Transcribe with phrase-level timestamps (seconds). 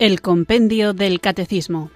[0.00, 1.90] El Compendio del Catecismo.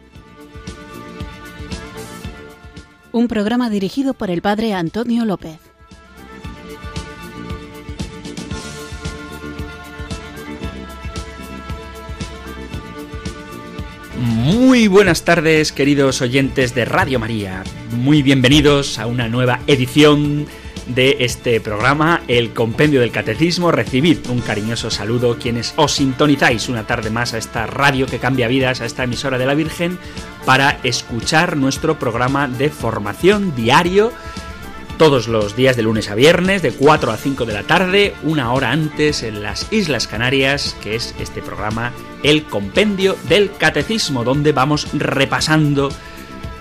[3.12, 5.58] Un programa dirigido por el Padre Antonio López.
[14.20, 17.64] Muy buenas tardes, queridos oyentes de Radio María.
[17.90, 20.46] Muy bienvenidos a una nueva edición
[20.86, 23.70] de este programa, el Compendio del Catecismo.
[23.70, 28.48] Recibid un cariñoso saludo quienes os sintonizáis una tarde más a esta radio que cambia
[28.48, 29.98] vidas, a esta emisora de la Virgen,
[30.44, 34.12] para escuchar nuestro programa de formación diario
[34.98, 38.52] todos los días de lunes a viernes, de 4 a 5 de la tarde, una
[38.52, 44.52] hora antes en las Islas Canarias, que es este programa, el Compendio del Catecismo, donde
[44.52, 45.90] vamos repasando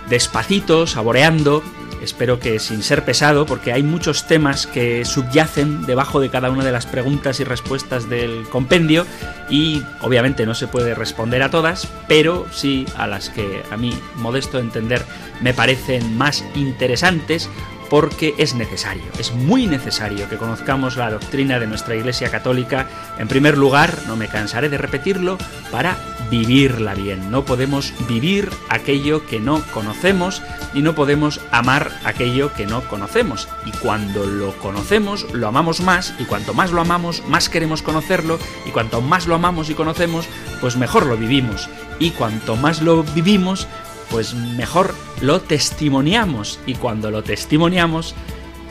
[0.09, 1.63] despacito, saboreando
[2.03, 6.65] Espero que sin ser pesado, porque hay muchos temas que subyacen debajo de cada una
[6.65, 9.05] de las preguntas y respuestas del compendio
[9.49, 13.93] y obviamente no se puede responder a todas, pero sí a las que a mí,
[14.15, 15.05] modesto entender,
[15.41, 17.49] me parecen más interesantes
[17.93, 22.87] porque es necesario, es muy necesario que conozcamos la doctrina de nuestra Iglesia Católica,
[23.19, 25.37] en primer lugar, no me cansaré de repetirlo,
[25.69, 25.95] para
[26.31, 27.29] vivirla bien.
[27.29, 30.41] No podemos vivir aquello que no conocemos
[30.73, 33.47] y no podemos amar aquello que no conocemos.
[33.63, 38.39] Y cuando lo conocemos, lo amamos más y cuanto más lo amamos, más queremos conocerlo
[38.65, 40.25] y cuanto más lo amamos y conocemos,
[40.61, 41.69] pues mejor lo vivimos.
[41.99, 43.67] Y cuanto más lo vivimos,
[44.13, 46.59] pues mejor lo testimoniamos.
[46.67, 48.13] Y cuando lo testimoniamos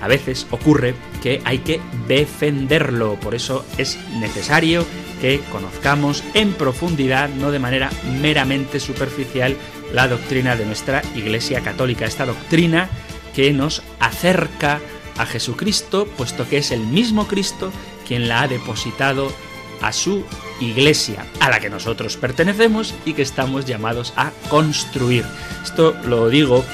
[0.00, 4.86] a veces ocurre que hay que defenderlo, por eso es necesario
[5.20, 7.90] que conozcamos en profundidad, no de manera
[8.20, 9.56] meramente superficial,
[9.92, 12.88] la doctrina de nuestra Iglesia Católica, esta doctrina
[13.34, 14.80] que nos acerca
[15.18, 17.72] a Jesucristo, puesto que es el mismo Cristo
[18.06, 19.32] quien la ha depositado
[19.82, 20.24] a su
[20.60, 25.24] iglesia a la que nosotros pertenecemos y que estamos llamados a construir.
[25.62, 26.64] Esto lo digo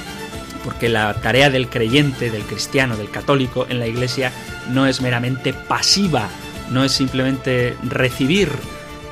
[0.64, 4.32] porque la tarea del creyente, del cristiano, del católico en la iglesia
[4.70, 6.28] no es meramente pasiva,
[6.70, 8.50] no es simplemente recibir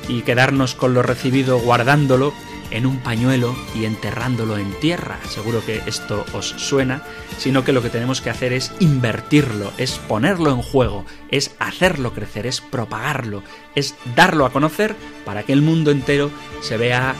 [0.08, 2.32] y quedarnos con lo recibido guardándolo,
[2.70, 5.18] en un pañuelo y enterrándolo en tierra.
[5.28, 7.02] Seguro que esto os suena,
[7.38, 12.12] sino que lo que tenemos que hacer es invertirlo, es ponerlo en juego, es hacerlo
[12.12, 13.42] crecer, es propagarlo,
[13.74, 17.14] es darlo a conocer para que el mundo entero se vea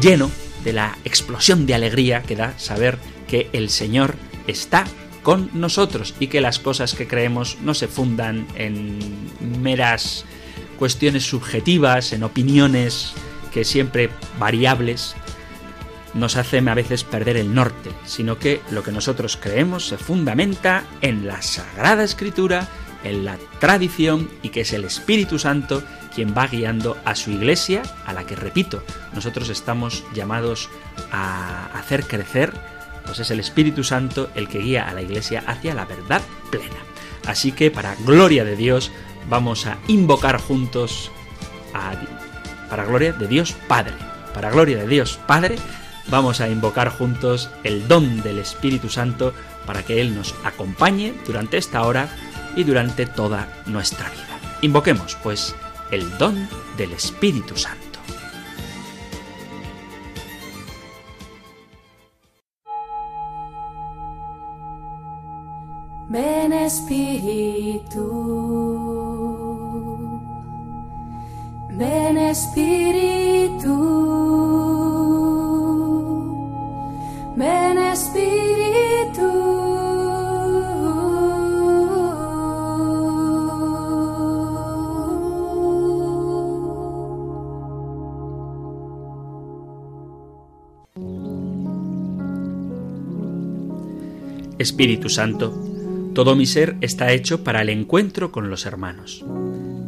[0.00, 0.30] lleno
[0.64, 4.14] de la explosión de alegría que da saber que el Señor
[4.46, 4.84] está
[5.22, 8.98] con nosotros y que las cosas que creemos no se fundan en
[9.62, 10.24] meras
[10.78, 13.12] cuestiones subjetivas, en opiniones
[13.52, 15.14] que siempre variables
[16.14, 20.84] nos hacen a veces perder el norte, sino que lo que nosotros creemos se fundamenta
[21.02, 22.68] en la Sagrada Escritura,
[23.04, 25.82] en la tradición y que es el Espíritu Santo
[26.14, 28.82] quien va guiando a su iglesia, a la que, repito,
[29.14, 30.68] nosotros estamos llamados
[31.12, 32.52] a hacer crecer,
[33.04, 36.76] pues es el Espíritu Santo el que guía a la iglesia hacia la verdad plena.
[37.26, 38.90] Así que, para gloria de Dios,
[39.28, 41.12] vamos a invocar juntos
[41.74, 41.94] a
[42.70, 43.92] para gloria de Dios Padre.
[44.32, 45.58] Para gloria de Dios Padre,
[46.06, 49.34] vamos a invocar juntos el don del Espíritu Santo
[49.66, 52.08] para que Él nos acompañe durante esta hora
[52.56, 54.38] y durante toda nuestra vida.
[54.62, 55.54] Invoquemos, pues,
[55.90, 57.90] el don del Espíritu Santo.
[66.08, 68.00] Ven Espíritu.
[71.80, 73.74] Ven Espíritu,
[77.36, 79.30] ven Espíritu.
[94.58, 95.54] Espíritu Santo,
[96.12, 99.24] todo mi ser está hecho para el encuentro con los hermanos.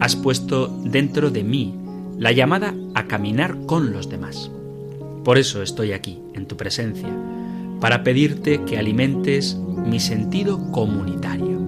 [0.02, 1.76] Has puesto dentro de mí
[2.18, 4.50] la llamada a caminar con los demás.
[5.22, 7.08] Por eso estoy aquí, en tu presencia,
[7.80, 11.60] para pedirte que alimentes mi sentido comunitario.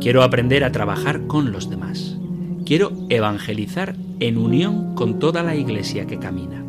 [0.00, 2.16] Quiero aprender a trabajar con los demás.
[2.64, 6.64] Quiero evangelizar en unión con toda la iglesia que camina.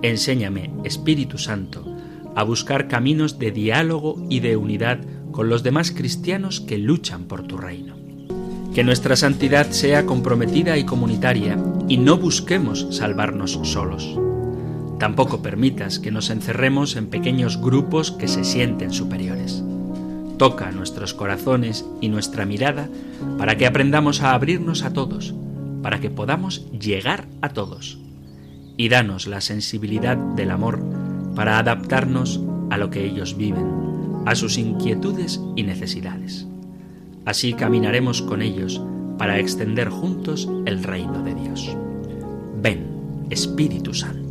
[0.00, 1.84] Enséñame, Espíritu Santo,
[2.34, 5.00] a buscar caminos de diálogo y de unidad
[5.32, 8.01] con los demás cristianos que luchan por tu reino.
[8.74, 11.58] Que nuestra santidad sea comprometida y comunitaria
[11.88, 14.18] y no busquemos salvarnos solos.
[14.98, 19.62] Tampoco permitas que nos encerremos en pequeños grupos que se sienten superiores.
[20.38, 22.88] Toca nuestros corazones y nuestra mirada
[23.36, 25.34] para que aprendamos a abrirnos a todos,
[25.82, 27.98] para que podamos llegar a todos.
[28.76, 30.82] y danos la sensibilidad del amor
[31.34, 32.40] para adaptarnos
[32.70, 33.66] a lo que ellos viven,
[34.26, 36.46] a sus inquietudes y necesidades.
[37.24, 38.80] Así caminaremos con ellos
[39.18, 41.76] para extender juntos el reino de Dios.
[42.60, 44.22] Ven, Espíritu Santo.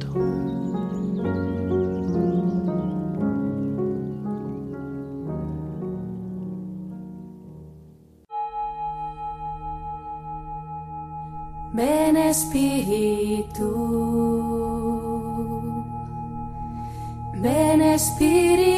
[11.73, 13.69] Ven Espíritu,
[17.41, 18.70] ven Espíritu,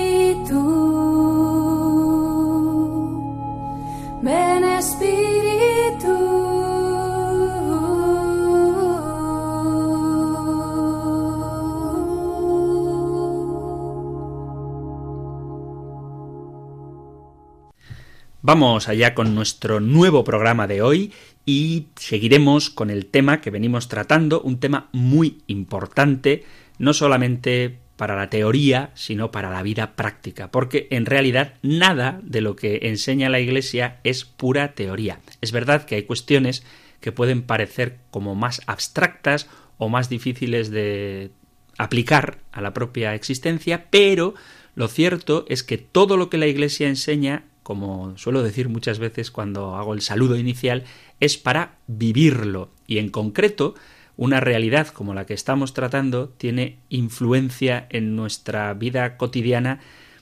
[18.45, 21.13] Vamos allá con nuestro nuevo programa de hoy
[21.45, 26.43] y seguiremos con el tema que venimos tratando, un tema muy importante,
[26.77, 32.41] no solamente para la teoría, sino para la vida práctica, porque en realidad nada de
[32.41, 35.21] lo que enseña la Iglesia es pura teoría.
[35.39, 36.65] Es verdad que hay cuestiones
[36.99, 39.47] que pueden parecer como más abstractas
[39.77, 41.31] o más difíciles de
[41.77, 44.33] aplicar a la propia existencia, pero
[44.75, 49.31] lo cierto es que todo lo que la Iglesia enseña como suelo decir muchas veces
[49.31, 50.83] cuando hago el saludo inicial,
[51.19, 52.69] es para vivirlo.
[52.85, 53.75] Y en concreto,
[54.15, 59.79] una realidad como la que estamos tratando tiene influencia en nuestra vida cotidiana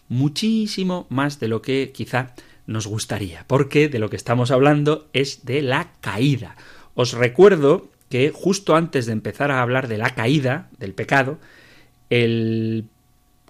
[0.08, 2.34] muchísimo más de lo que quizá
[2.68, 6.56] nos gustaría, porque de lo que estamos hablando es de la caída.
[6.94, 11.40] Os recuerdo que justo antes de empezar a hablar de la caída, del pecado,
[12.10, 12.86] el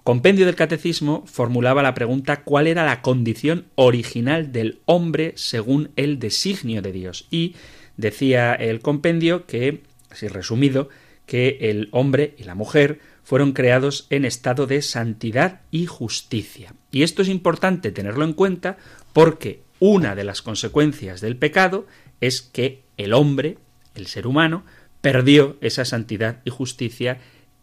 [0.04, 6.18] compendio del catecismo formulaba la pregunta cuál era la condición original del hombre según el
[6.18, 7.26] designio de Dios.
[7.30, 7.54] Y
[7.96, 10.88] decía el compendio que, así resumido,
[11.26, 16.74] que el hombre y la mujer fueron creados en estado de santidad y justicia.
[16.90, 18.76] Y esto es importante tenerlo en cuenta
[19.12, 21.86] porque una de las consecuencias del pecado
[22.20, 23.58] es que el hombre,
[23.94, 24.64] el ser humano,
[25.00, 27.20] perdió esa santidad y justicia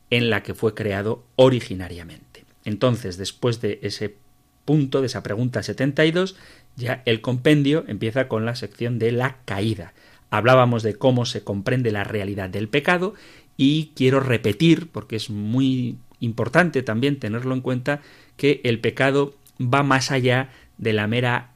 [0.09, 2.28] en la que fue creado originariamente.
[2.69, 4.15] Entonces, después de ese
[4.63, 6.35] punto, de esa pregunta 72,
[6.75, 9.93] ya el compendio empieza con la sección de la caída.
[10.29, 13.15] Hablábamos de cómo se comprende la realidad del pecado
[13.57, 18.01] y quiero repetir, porque es muy importante también tenerlo en cuenta,
[18.37, 21.53] que el pecado va más allá de la mera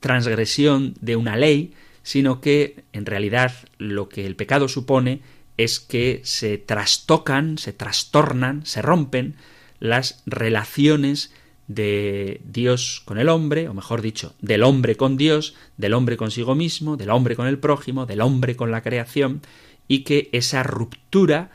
[0.00, 5.20] transgresión de una ley, sino que en realidad lo que el pecado supone
[5.56, 9.36] es que se trastocan, se trastornan, se rompen
[9.80, 11.32] las relaciones
[11.68, 16.54] de Dios con el hombre, o mejor dicho, del hombre con Dios, del hombre consigo
[16.54, 19.42] mismo, del hombre con el prójimo, del hombre con la creación,
[19.86, 21.50] y que esa ruptura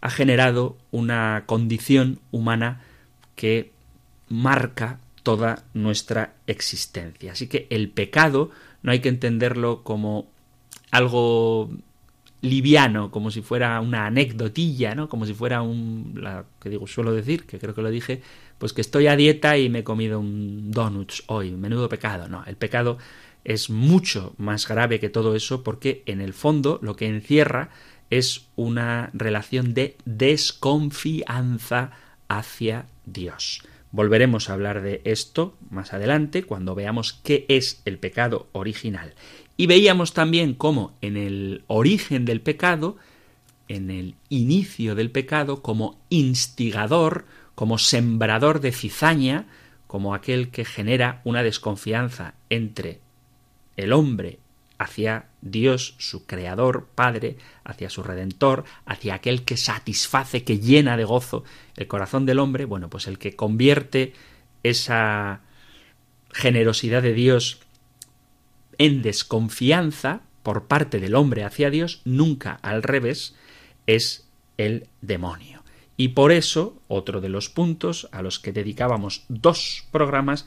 [0.00, 2.82] ha generado una condición humana
[3.34, 3.72] que
[4.28, 7.32] marca toda nuestra existencia.
[7.32, 8.50] Así que el pecado
[8.82, 10.28] no hay que entenderlo como
[10.90, 11.70] algo
[12.44, 15.08] liviano, como si fuera una anécdotilla, ¿no?
[15.08, 18.22] Como si fuera un, la que digo, suelo decir, que creo que lo dije,
[18.58, 22.28] pues que estoy a dieta y me he comido un donuts hoy, menudo pecado.
[22.28, 22.98] No, el pecado
[23.44, 27.70] es mucho más grave que todo eso porque en el fondo lo que encierra
[28.10, 31.92] es una relación de desconfianza
[32.28, 33.62] hacia Dios.
[33.90, 39.14] Volveremos a hablar de esto más adelante cuando veamos qué es el pecado original.
[39.56, 42.96] Y veíamos también cómo en el origen del pecado,
[43.68, 49.46] en el inicio del pecado, como instigador, como sembrador de cizaña,
[49.86, 53.00] como aquel que genera una desconfianza entre
[53.76, 54.38] el hombre
[54.78, 61.04] hacia Dios, su creador, Padre, hacia su Redentor, hacia aquel que satisface, que llena de
[61.04, 61.44] gozo
[61.76, 64.14] el corazón del hombre, bueno, pues el que convierte
[64.64, 65.42] esa
[66.32, 67.60] generosidad de Dios
[68.78, 73.34] en desconfianza por parte del hombre hacia Dios, nunca al revés,
[73.86, 75.62] es el demonio.
[75.96, 80.46] Y por eso, otro de los puntos a los que dedicábamos dos programas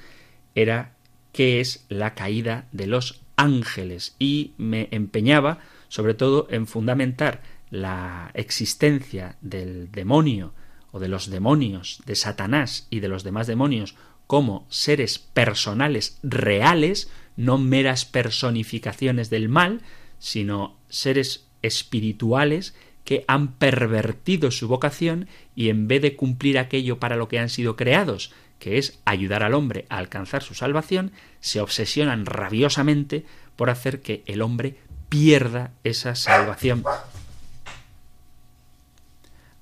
[0.55, 0.95] era
[1.31, 8.31] qué es la caída de los ángeles y me empeñaba sobre todo en fundamentar la
[8.33, 10.53] existencia del demonio
[10.91, 17.09] o de los demonios, de Satanás y de los demás demonios como seres personales reales,
[17.37, 19.81] no meras personificaciones del mal,
[20.19, 22.75] sino seres espirituales
[23.05, 27.49] que han pervertido su vocación y en vez de cumplir aquello para lo que han
[27.49, 33.23] sido creados, que es ayudar al hombre a alcanzar su salvación, se obsesionan rabiosamente
[33.55, 34.75] por hacer que el hombre
[35.09, 36.83] pierda esa salvación.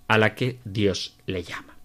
[0.08, 1.75] a la que Dios le llama.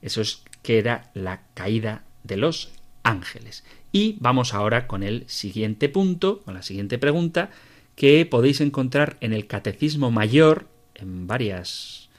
[0.00, 2.72] Eso es que era la caída de los
[3.02, 3.64] ángeles.
[3.94, 7.50] Y vamos ahora con el siguiente punto, con la siguiente pregunta,
[7.94, 12.10] que podéis encontrar en el Catecismo Mayor, en varios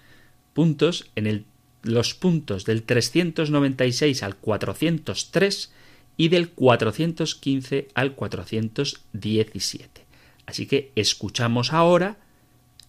[0.54, 1.44] puntos, en
[1.84, 5.74] los puntos del 396 al 403
[6.16, 10.06] y del 415 al 417.
[10.46, 12.16] Así que escuchamos ahora,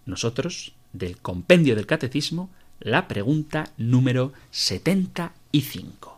[0.05, 6.16] nosotros, del compendio del Catecismo, la pregunta número 75.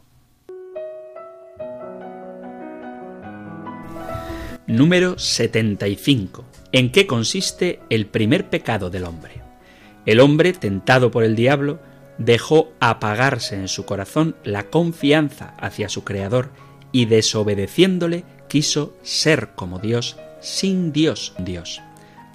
[4.69, 6.45] Número 75.
[6.73, 9.41] ¿En qué consiste el primer pecado del hombre?
[10.05, 11.81] El hombre, tentado por el diablo,
[12.19, 16.51] dejó apagarse en su corazón la confianza hacia su Creador
[16.93, 21.81] y desobedeciéndole quiso ser como Dios sin Dios Dios.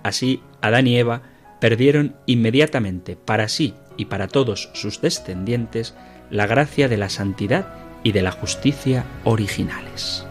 [0.02, 1.22] Así Adán y Eva
[1.62, 5.94] perdieron inmediatamente para sí y para todos sus descendientes
[6.32, 10.26] la gracia de la santidad y de la justicia originales.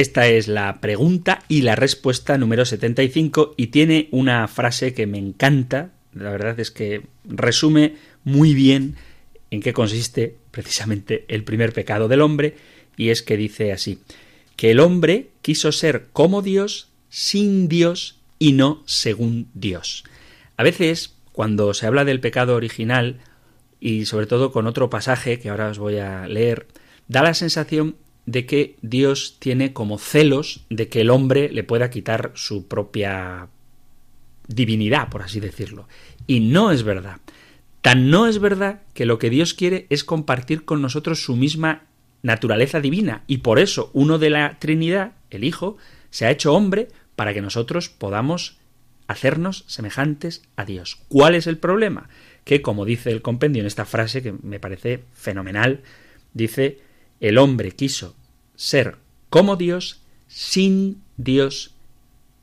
[0.00, 5.18] Esta es la pregunta y la respuesta número 75 y tiene una frase que me
[5.18, 8.96] encanta, la verdad es que resume muy bien
[9.50, 12.56] en qué consiste precisamente el primer pecado del hombre
[12.96, 13.98] y es que dice así,
[14.56, 20.04] que el hombre quiso ser como Dios sin Dios y no según Dios.
[20.56, 23.20] A veces, cuando se habla del pecado original,
[23.80, 26.68] y sobre todo con otro pasaje que ahora os voy a leer,
[27.06, 31.90] da la sensación de que Dios tiene como celos de que el hombre le pueda
[31.90, 33.48] quitar su propia
[34.46, 35.88] divinidad, por así decirlo.
[36.26, 37.18] Y no es verdad.
[37.82, 41.84] Tan no es verdad que lo que Dios quiere es compartir con nosotros su misma
[42.22, 43.24] naturaleza divina.
[43.26, 45.76] Y por eso uno de la Trinidad, el Hijo,
[46.10, 48.58] se ha hecho hombre para que nosotros podamos
[49.06, 50.98] hacernos semejantes a Dios.
[51.08, 52.08] ¿Cuál es el problema?
[52.44, 55.80] Que, como dice el compendio en esta frase, que me parece fenomenal,
[56.32, 56.80] dice,
[57.20, 58.16] el hombre quiso
[58.56, 58.96] ser
[59.28, 61.74] como Dios sin Dios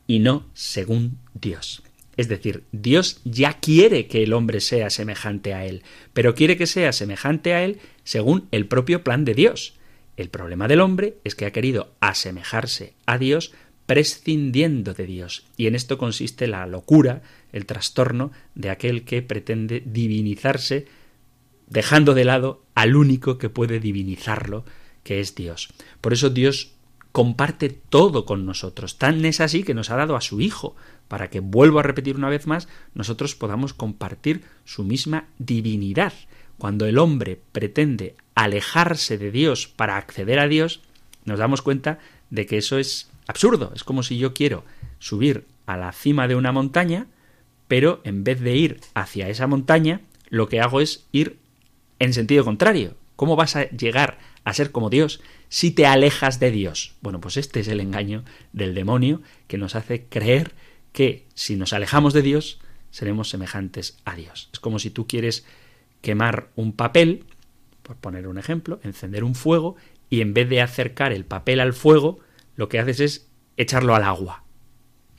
[0.07, 1.83] y no según Dios.
[2.15, 6.65] Es decir, Dios ya quiere que el hombre sea semejante a Él, pero quiere que
[6.65, 9.75] sea semejante a Él según el propio plan de Dios.
[10.15, 13.53] El problema del hombre es que ha querido asemejarse a Dios
[13.85, 15.45] prescindiendo de Dios.
[15.57, 17.21] Y en esto consiste la locura,
[17.53, 20.87] el trastorno de aquel que pretende divinizarse,
[21.67, 24.65] dejando de lado al único que puede divinizarlo,
[25.03, 25.69] que es Dios.
[26.01, 26.73] Por eso Dios
[27.11, 28.97] comparte todo con nosotros.
[28.97, 30.75] Tan es así que nos ha dado a su Hijo,
[31.07, 36.13] para que, vuelvo a repetir una vez más, nosotros podamos compartir su misma divinidad.
[36.57, 40.81] Cuando el hombre pretende alejarse de Dios para acceder a Dios,
[41.25, 43.71] nos damos cuenta de que eso es absurdo.
[43.75, 44.63] Es como si yo quiero
[44.99, 47.07] subir a la cima de una montaña,
[47.67, 51.39] pero en vez de ir hacia esa montaña, lo que hago es ir
[51.99, 52.95] en sentido contrario.
[53.15, 56.95] ¿Cómo vas a llegar a ser como Dios si te alejas de Dios?
[57.01, 58.23] Bueno, pues este es el engaño
[58.53, 60.53] del demonio que nos hace creer
[60.91, 62.59] que si nos alejamos de Dios,
[62.91, 64.49] seremos semejantes a Dios.
[64.53, 65.45] Es como si tú quieres
[66.01, 67.25] quemar un papel,
[67.81, 69.75] por poner un ejemplo, encender un fuego,
[70.09, 72.19] y en vez de acercar el papel al fuego,
[72.55, 73.27] lo que haces es
[73.57, 74.43] echarlo al agua.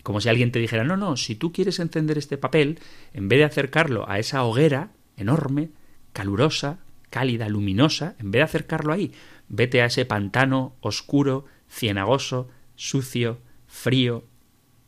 [0.03, 2.81] Como si alguien te dijera, no, no, si tú quieres encender este papel,
[3.13, 5.71] en vez de acercarlo a esa hoguera enorme,
[6.19, 9.13] calurosa, cálida, luminosa, en vez de acercarlo ahí,
[9.49, 14.25] vete a ese pantano oscuro, cienagoso, sucio, frío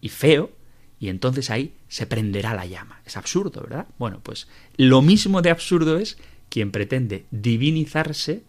[0.00, 0.50] y feo,
[0.98, 3.00] y entonces ahí se prenderá la llama.
[3.06, 3.86] Es absurdo, ¿verdad?
[3.96, 6.18] Bueno, pues lo mismo de absurdo es
[6.48, 8.42] quien pretende divinizarse,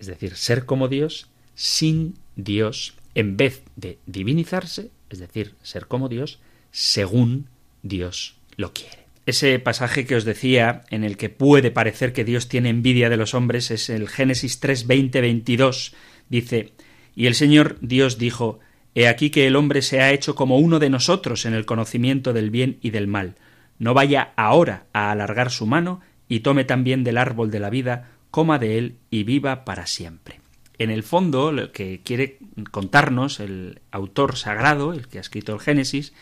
[0.00, 6.08] es decir, ser como Dios, sin Dios, en vez de divinizarse, es decir, ser como
[6.08, 6.40] Dios,
[6.72, 7.48] según
[7.84, 9.07] Dios lo quiere.
[9.28, 13.18] Ese pasaje que os decía, en el que puede parecer que Dios tiene envidia de
[13.18, 15.94] los hombres, es el Génesis 3, 20, 22.
[16.30, 16.72] Dice,
[17.14, 18.60] y el Señor Dios dijo,
[18.94, 22.32] He aquí que el hombre se ha hecho como uno de nosotros en el conocimiento
[22.32, 23.34] del bien y del mal.
[23.78, 28.12] No vaya ahora a alargar su mano y tome también del árbol de la vida,
[28.30, 30.40] coma de él y viva para siempre.
[30.78, 32.38] En el fondo, lo que quiere
[32.70, 36.14] contarnos el autor sagrado, el que ha escrito el Génesis,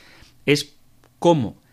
[0.44, 0.74] es
[1.20, 1.64] cómo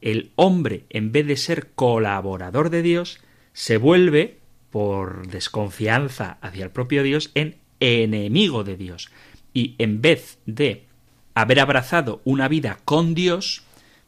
[0.00, 3.20] el hombre, en vez de ser colaborador de Dios,
[3.52, 4.38] se vuelve,
[4.70, 9.10] por desconfianza hacia el propio Dios, en enemigo de Dios
[9.52, 10.84] y en vez de
[11.34, 13.62] haber abrazado una vida con Dios,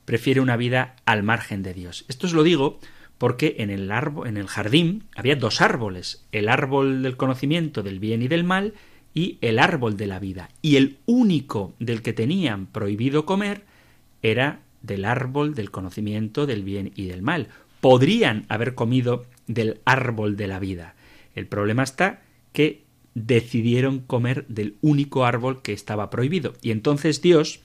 [0.04, 2.04] prefiere una vida al margen de Dios.
[2.08, 2.78] Esto os lo digo
[3.18, 3.90] porque en el
[4.26, 8.74] en el jardín había dos árboles, el árbol del conocimiento del bien y del mal
[9.14, 10.48] y el árbol de la vida.
[10.60, 13.64] Y el único del que tenían prohibido comer
[14.22, 17.48] era del árbol del conocimiento del bien y del mal.
[17.80, 20.94] Podrían haber comido del árbol de la vida.
[21.34, 22.22] El problema está
[22.52, 22.84] que
[23.14, 26.54] decidieron comer del único árbol que estaba prohibido.
[26.62, 27.60] Y entonces Dios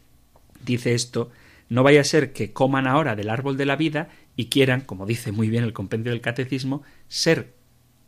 [0.65, 1.31] dice esto,
[1.69, 5.05] no vaya a ser que coman ahora del árbol de la vida y quieran, como
[5.05, 7.53] dice muy bien el compendio del catecismo, ser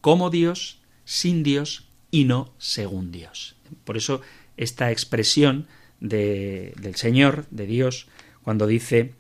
[0.02, 3.56] como Dios, sin Dios y no según Dios.
[3.84, 4.22] Por eso
[4.58, 5.68] esta expresión
[6.00, 8.08] de, del Señor, de Dios,
[8.50, 9.12] cuando dice,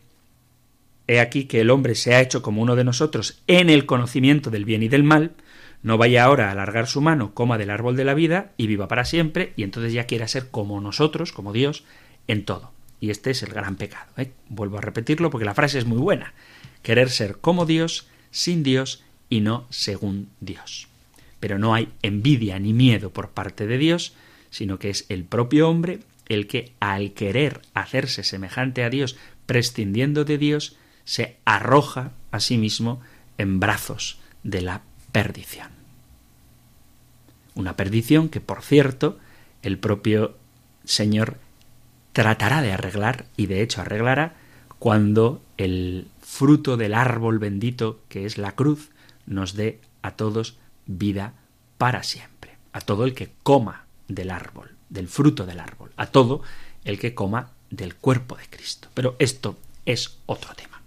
[1.06, 4.50] He aquí que el hombre se ha hecho como uno de nosotros en el conocimiento
[4.50, 5.34] del bien y del mal,
[5.84, 8.88] no vaya ahora a alargar su mano, coma del árbol de la vida y viva
[8.88, 11.84] para siempre, y entonces ya quiera ser como nosotros, como Dios,
[12.28, 12.72] en todo.
[13.00, 14.12] Y este es el gran pecado.
[14.18, 14.32] ¿eh?
[14.48, 16.34] Vuelvo a repetirlo porque la frase es muy buena.
[16.82, 20.88] Querer ser como Dios, sin Dios y no según Dios.
[21.40, 24.14] Pero no hay envidia ni miedo por parte de Dios,
[24.50, 30.24] sino que es el propio hombre el que al querer hacerse semejante a Dios, prescindiendo
[30.24, 33.02] de Dios, se arroja a sí mismo
[33.38, 35.70] en brazos de la perdición.
[37.56, 39.18] Una perdición que, por cierto,
[39.64, 40.38] el propio
[40.86, 41.38] Señor
[42.14, 44.36] tratará de arreglar, y de hecho arreglará,
[44.78, 48.92] cuando el fruto del árbol bendito que es la cruz
[49.26, 51.34] nos dé a todos vida
[51.78, 56.42] para siempre, a todo el que coma del árbol, del fruto del árbol, a todo
[56.84, 58.90] el que coma del cuerpo de Cristo.
[58.94, 60.82] Pero esto es otro tema.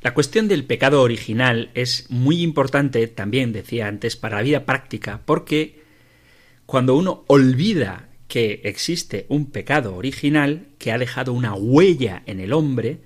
[0.00, 5.20] La cuestión del pecado original es muy importante también, decía antes, para la vida práctica,
[5.24, 5.82] porque
[6.64, 12.52] cuando uno olvida que existe un pecado original que ha dejado una huella en el
[12.52, 13.00] hombre,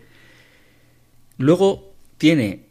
[1.37, 2.67] luego tiene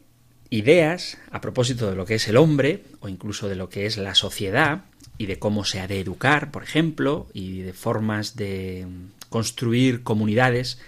[0.50, 3.96] ideas a propósito de lo que es el hombre o incluso de lo que es
[3.96, 4.84] la sociedad
[5.20, 8.86] y de cómo se ha de educar, por ejemplo, y de formas de
[9.28, 10.80] construir comunidades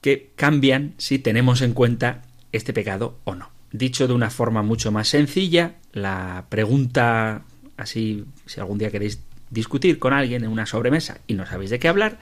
[0.00, 3.50] que cambian si tenemos en cuenta este pecado o no.
[3.70, 7.42] Dicho de una forma mucho más sencilla, la pregunta,
[7.76, 11.78] así, si algún día queréis discutir con alguien en una sobremesa y no sabéis de
[11.78, 12.16] qué hablar,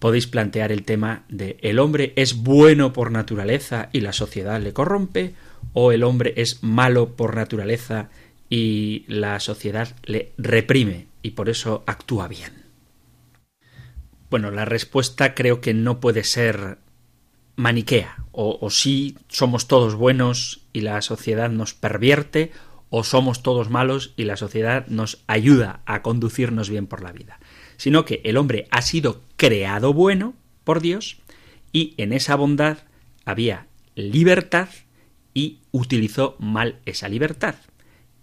[0.00, 4.72] podéis plantear el tema de el hombre es bueno por naturaleza y la sociedad le
[4.72, 5.34] corrompe,
[5.74, 8.08] o el hombre es malo por naturaleza
[8.48, 12.64] y la sociedad le reprime y por eso actúa bien.
[14.30, 16.78] Bueno, la respuesta creo que no puede ser
[17.56, 22.52] maniquea, o, o sí somos todos buenos y la sociedad nos pervierte,
[22.90, 27.40] o somos todos malos y la sociedad nos ayuda a conducirnos bien por la vida,
[27.76, 31.18] sino que el hombre ha sido creado bueno por Dios
[31.72, 32.78] y en esa bondad
[33.24, 34.68] había libertad
[35.34, 37.56] y utilizó mal esa libertad,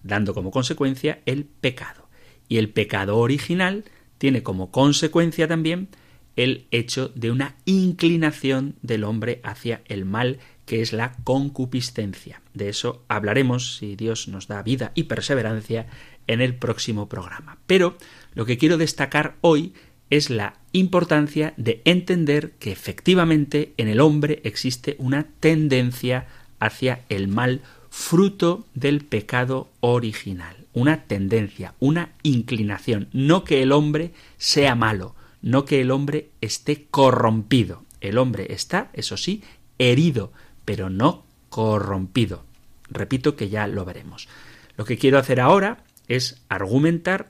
[0.04, 2.10] dando como consecuencia el pecado.
[2.48, 3.86] Y el pecado original
[4.18, 5.90] tiene como consecuencia también
[6.36, 12.42] el hecho de una inclinación del hombre hacia el mal que es la concupiscencia.
[12.54, 15.88] De eso hablaremos, si Dios nos da vida y perseverancia,
[16.28, 17.58] en el próximo programa.
[17.68, 17.98] Pero
[18.34, 19.74] lo que quiero destacar hoy
[20.10, 26.28] es la importancia de entender que efectivamente en el hombre existe una tendencia
[26.60, 27.62] hacia el mal
[27.96, 30.66] fruto del pecado original.
[30.74, 33.08] Una tendencia, una inclinación.
[33.14, 37.86] No que el hombre sea malo, no que el hombre esté corrompido.
[38.02, 39.44] El hombre está, eso sí,
[39.78, 40.34] herido
[40.66, 42.44] pero no corrompido.
[42.90, 44.28] Repito que ya lo veremos.
[44.76, 47.30] Lo que quiero hacer ahora es argumentar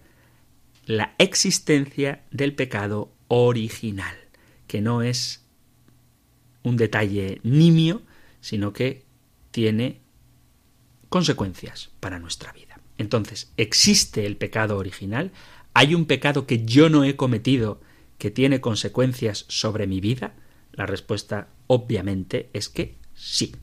[0.85, 4.15] la existencia del pecado original,
[4.67, 5.43] que no es
[6.63, 8.01] un detalle nimio,
[8.39, 9.03] sino que
[9.51, 10.02] tiene
[11.13, 12.79] consecuencias para nuestra vida.
[12.97, 15.31] Entonces, ¿existe el pecado original?
[15.75, 17.79] ¿Hay un pecado que yo no he cometido
[18.17, 20.33] que tiene consecuencias sobre mi vida?
[20.71, 23.55] La respuesta obviamente es que sí.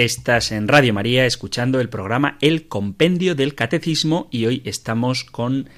[0.00, 5.68] Estás en Radio María escuchando el programa El Compendio del Catecismo y hoy estamos con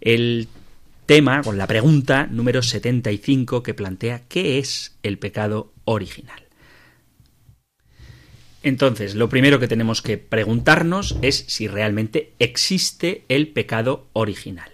[0.00, 0.48] el
[1.06, 6.42] tema, con la pregunta número 75 que plantea ¿qué es el pecado original?
[8.64, 14.72] Entonces, lo primero que tenemos que preguntarnos es si realmente existe el pecado original.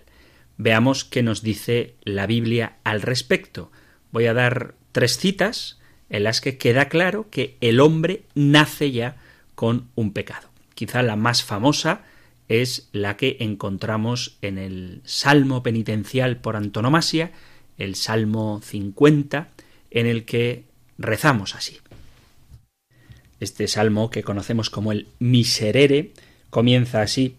[0.57, 3.71] Veamos qué nos dice la Biblia al respecto.
[4.13, 5.79] Voy a dar tres citas
[6.11, 9.17] en las que queda claro que el hombre nace ya
[9.55, 10.49] con un pecado.
[10.75, 12.03] Quizá la más famosa
[12.49, 17.33] es la que encontramos en el Salmo penitencial por antonomasia,
[17.79, 19.49] el Salmo 50,
[19.91, 20.65] en el que
[20.99, 21.79] rezamos así.
[23.41, 26.13] Este salmo, que conocemos como el Miserere,
[26.51, 27.37] comienza así.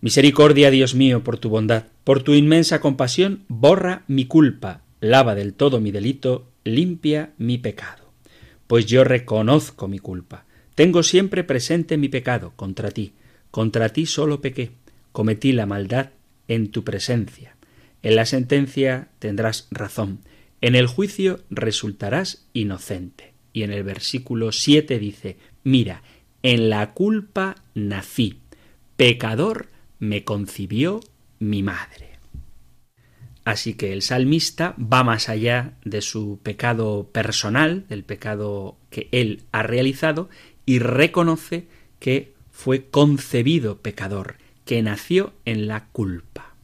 [0.00, 5.52] Misericordia, Dios mío, por tu bondad, por tu inmensa compasión, borra mi culpa, lava del
[5.54, 8.12] todo mi delito, limpia mi pecado.
[8.66, 10.44] Pues yo reconozco mi culpa.
[10.74, 13.12] Tengo siempre presente mi pecado contra ti.
[13.50, 14.70] Contra ti solo pequé.
[15.12, 16.10] Cometí la maldad
[16.48, 17.56] en tu presencia.
[18.02, 20.20] En la sentencia tendrás razón.
[20.60, 23.32] En el juicio resultarás inocente.
[23.52, 26.02] Y en el versículo 7 dice, mira,
[26.42, 28.38] en la culpa nací.
[28.96, 29.68] Pecador
[29.98, 31.00] me concibió
[31.38, 32.09] mi madre.
[33.50, 39.42] Así que el salmista va más allá de su pecado personal, del pecado que él
[39.50, 40.30] ha realizado,
[40.66, 41.66] y reconoce
[41.98, 46.54] que fue concebido pecador, que nació en la culpa.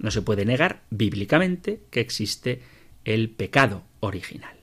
[0.00, 2.60] No se puede negar bíblicamente que existe
[3.04, 4.56] el pecado original.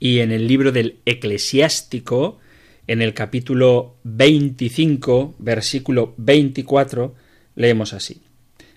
[0.00, 2.38] Y en el libro del eclesiástico,
[2.86, 7.14] en el capítulo 25, versículo 24,
[7.56, 8.22] leemos así.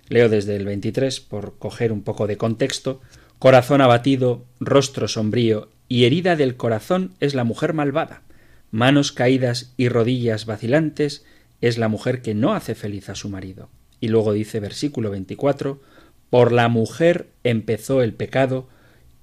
[0.09, 3.01] Leo desde el 23 por coger un poco de contexto.
[3.37, 8.23] Corazón abatido, rostro sombrío y herida del corazón es la mujer malvada.
[8.71, 11.25] Manos caídas y rodillas vacilantes
[11.61, 13.69] es la mujer que no hace feliz a su marido.
[13.99, 15.81] Y luego dice versículo 24,
[16.29, 18.67] por la mujer empezó el pecado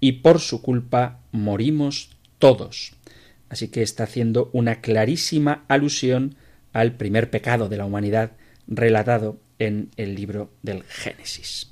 [0.00, 2.92] y por su culpa morimos todos.
[3.48, 6.36] Así que está haciendo una clarísima alusión
[6.72, 8.32] al primer pecado de la humanidad
[8.66, 11.70] relatado en el libro del Génesis.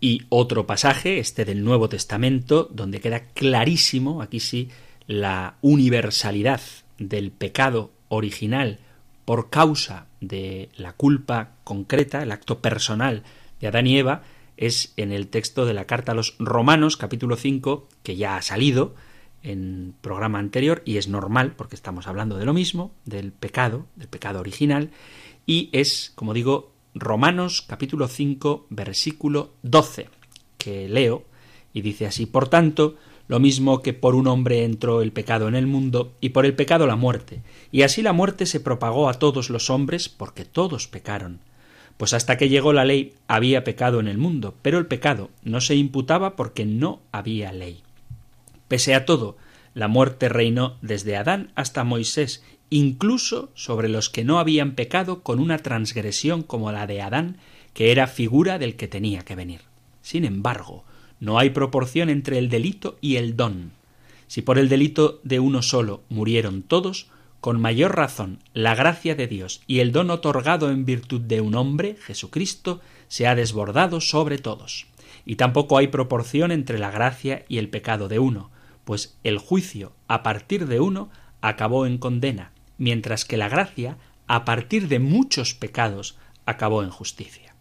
[0.00, 4.68] Y otro pasaje, este del Nuevo Testamento, donde queda clarísimo, aquí sí,
[5.06, 6.60] la universalidad
[6.98, 8.78] del pecado original
[9.24, 13.22] por causa de la culpa concreta, el acto personal
[13.60, 14.22] de Adán y Eva,
[14.56, 18.42] es en el texto de la carta a los Romanos, capítulo 5, que ya ha
[18.42, 18.94] salido
[19.42, 24.08] en programa anterior, y es normal, porque estamos hablando de lo mismo, del pecado, del
[24.08, 24.90] pecado original,
[25.46, 30.08] y es, como digo, Romanos capítulo 5 versículo 12,
[30.58, 31.24] que leo
[31.72, 32.96] y dice así, por tanto,
[33.28, 36.54] lo mismo que por un hombre entró el pecado en el mundo y por el
[36.54, 40.88] pecado la muerte, y así la muerte se propagó a todos los hombres porque todos
[40.88, 41.40] pecaron.
[41.96, 45.60] Pues hasta que llegó la ley había pecado en el mundo, pero el pecado no
[45.60, 47.82] se imputaba porque no había ley.
[48.68, 49.36] Pese a todo,
[49.74, 55.38] la muerte reinó desde Adán hasta Moisés, incluso sobre los que no habían pecado con
[55.38, 57.38] una transgresión como la de Adán,
[57.74, 59.60] que era figura del que tenía que venir.
[60.02, 60.84] Sin embargo,
[61.20, 63.72] no hay proporción entre el delito y el don.
[64.26, 67.08] Si por el delito de uno solo murieron todos,
[67.40, 71.54] con mayor razón la gracia de Dios y el don otorgado en virtud de un
[71.54, 74.86] hombre, Jesucristo, se ha desbordado sobre todos.
[75.24, 78.50] Y tampoco hay proporción entre la gracia y el pecado de uno,
[78.84, 84.44] pues el juicio a partir de uno acabó en condena, mientras que la gracia, a
[84.44, 87.54] partir de muchos pecados, acabó en justicia.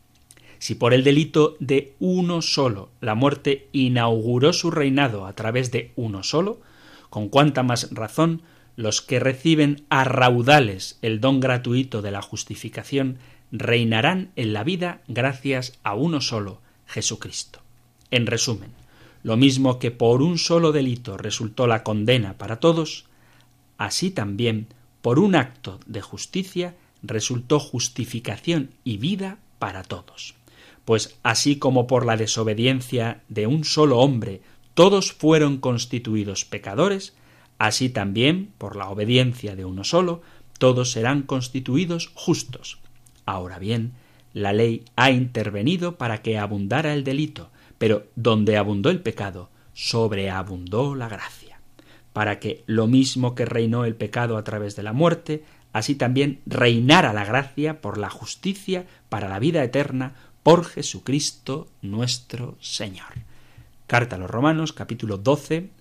[0.60, 5.92] Si por el delito de uno solo la muerte inauguró su reinado a través de
[5.96, 6.60] uno solo,
[7.10, 8.42] con cuánta más razón
[8.76, 13.20] los que reciben a raudales el don gratuito de la justificación
[13.52, 17.62] reinarán en la vida gracias a uno solo, Jesucristo.
[18.12, 18.72] En resumen,
[19.24, 23.06] lo mismo que por un solo delito resultó la condena para todos,
[23.78, 24.68] así también
[25.06, 30.34] por un acto de justicia resultó justificación y vida para todos.
[30.84, 34.42] Pues así como por la desobediencia de un solo hombre
[34.74, 37.14] todos fueron constituidos pecadores,
[37.60, 40.24] así también por la obediencia de uno solo
[40.58, 42.80] todos serán constituidos justos.
[43.28, 43.94] Ahora bien,
[44.34, 50.96] la ley ha intervenido para que abundara el delito, pero donde abundó el pecado, sobreabundó
[50.96, 51.45] la gracia,
[52.16, 56.40] para que lo mismo que reinó el pecado a través de la muerte, así también
[56.46, 63.10] reinara la gracia por la justicia para la vida eterna por Jesucristo nuestro Señor.
[63.86, 65.72] Carta a los Romanos, capítulo 12,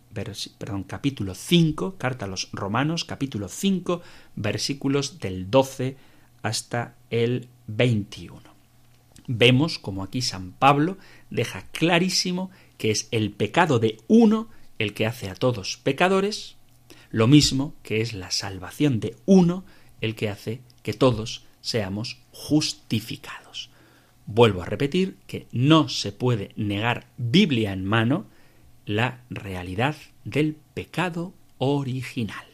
[0.58, 4.02] perdón, capítulo 5, carta a los Romanos, capítulo 5,
[4.34, 5.96] versículos del 12
[6.42, 8.42] hasta el 21.
[9.28, 10.98] Vemos como aquí San Pablo
[11.30, 16.56] deja clarísimo que es el pecado de uno el que hace a todos pecadores,
[17.10, 19.64] lo mismo que es la salvación de uno
[20.00, 23.70] el que hace que todos seamos justificados.
[24.26, 28.26] Vuelvo a repetir que no se puede negar Biblia en mano
[28.86, 32.46] la realidad del pecado original.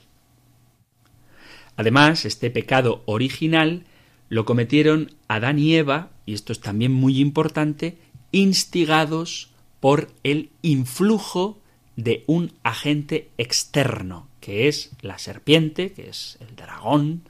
[1.77, 3.85] Además, este pecado original
[4.29, 7.99] lo cometieron Adán y Eva, y esto es también muy importante,
[8.33, 11.60] instigados por el influjo
[12.03, 17.23] de un agente externo, que es la serpiente, que es el dragón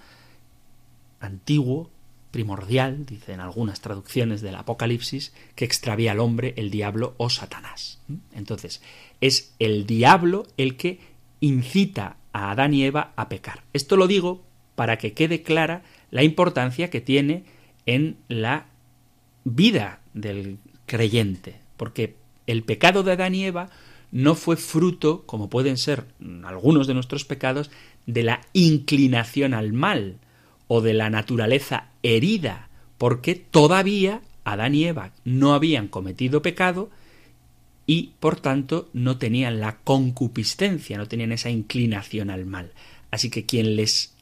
[1.19, 1.91] antiguo,
[2.31, 8.01] primordial, dicen algunas traducciones del Apocalipsis, que extravía al hombre, el diablo o Satanás.
[8.33, 8.81] Entonces,
[9.21, 11.01] es el diablo el que
[11.41, 13.65] incita a Adán y Eva a pecar.
[13.73, 14.45] Esto lo digo
[14.77, 17.45] para que quede clara la importancia que tiene
[17.87, 18.67] en la
[19.43, 22.15] vida del creyente, porque
[22.47, 23.69] el pecado de Adán y Eva
[24.13, 26.07] no fue fruto, como pueden ser
[26.45, 27.71] algunos de nuestros pecados,
[28.07, 30.19] de la inclinación al mal
[30.67, 32.69] o de la naturaleza herida,
[32.99, 36.91] porque todavía Adán y Eva no habían cometido pecado
[37.87, 42.73] y por tanto no tenían la concupiscencia, no tenían esa inclinación al mal.
[43.11, 44.15] Así que quien les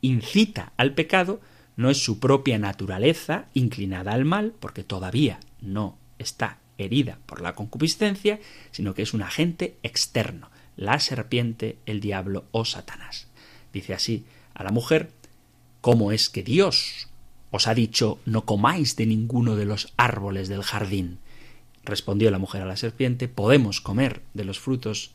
[0.00, 1.40] incita al pecado
[1.76, 7.54] no es su propia naturaleza inclinada al mal, porque todavía no está herida por la
[7.54, 8.40] concupiscencia,
[8.70, 13.28] sino que es un agente externo, la serpiente, el diablo o Satanás.
[13.72, 15.10] Dice así a la mujer,
[15.80, 17.08] ¿cómo es que Dios
[17.50, 21.18] os ha dicho no comáis de ninguno de los árboles del jardín?
[21.84, 25.12] Respondió la mujer a la serpiente, podemos comer de los frutos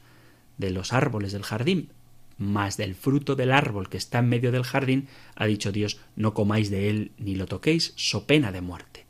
[0.58, 1.90] de los árboles del jardín,
[2.38, 6.34] mas del fruto del árbol que está en medio del jardín, ha dicho Dios, no
[6.34, 9.05] comáis de él ni lo toquéis, so pena de muerte.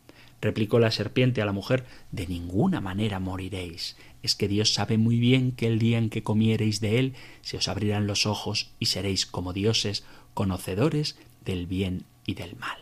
[0.46, 3.98] Replicó la serpiente a la mujer, de ninguna manera moriréis.
[4.22, 7.58] Es que Dios sabe muy bien que el día en que comiereis de él, se
[7.58, 10.04] os abrirán los ojos y seréis como dioses,
[10.36, 12.78] conocedores del bien y del mal.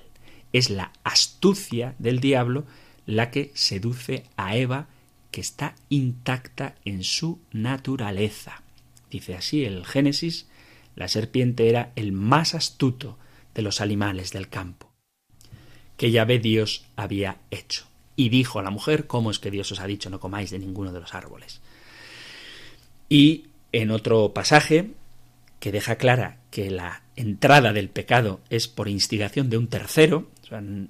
[0.52, 2.65] Es la astucia del diablo
[3.06, 4.89] la que seduce a Eva,
[5.32, 8.62] que está intacta en su naturaleza.
[9.10, 10.47] Dice así el Génesis,
[10.97, 13.17] la serpiente era el más astuto
[13.56, 14.92] de los animales del campo,
[15.97, 17.86] que Yahvé Dios había hecho.
[18.15, 20.60] Y dijo a la mujer, ¿cómo es que Dios os ha dicho no comáis de
[20.60, 21.62] ninguno de los árboles?
[23.10, 24.91] Y en otro pasaje
[25.60, 30.29] que deja clara que la entrada del pecado es por instigación de un tercero,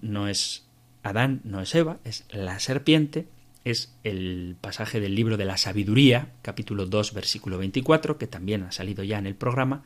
[0.01, 0.63] no es
[1.03, 3.27] Adán, no es Eva, es la serpiente,
[3.65, 8.71] es el pasaje del libro de la sabiduría, capítulo 2, versículo 24, que también ha
[8.71, 9.83] salido ya en el programa,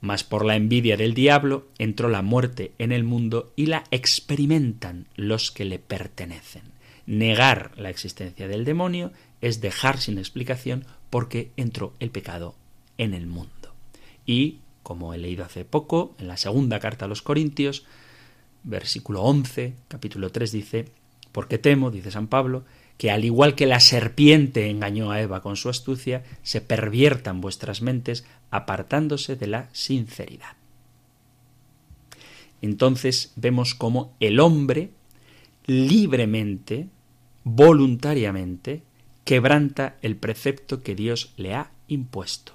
[0.00, 5.06] mas por la envidia del diablo entró la muerte en el mundo y la experimentan
[5.16, 6.62] los que le pertenecen.
[7.06, 12.54] Negar la existencia del demonio es dejar sin explicación porque entró el pecado
[12.98, 13.50] en el mundo.
[14.26, 17.84] Y, como he leído hace poco, en la segunda carta a los Corintios,
[18.62, 20.84] versículo 11, capítulo 3 dice,
[21.32, 22.64] porque temo, dice San Pablo,
[22.98, 27.80] que al igual que la serpiente engañó a Eva con su astucia, se perviertan vuestras
[27.80, 30.56] mentes apartándose de la sinceridad.
[32.60, 34.90] Entonces vemos cómo el hombre
[35.66, 36.88] libremente,
[37.44, 38.82] voluntariamente,
[39.24, 42.54] quebranta el precepto que Dios le ha impuesto.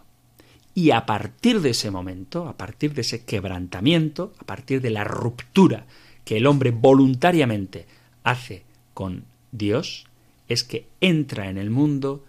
[0.75, 5.03] Y a partir de ese momento, a partir de ese quebrantamiento, a partir de la
[5.03, 5.85] ruptura
[6.25, 7.85] que el hombre voluntariamente
[8.23, 10.07] hace con Dios,
[10.47, 12.23] es que entra en el mundo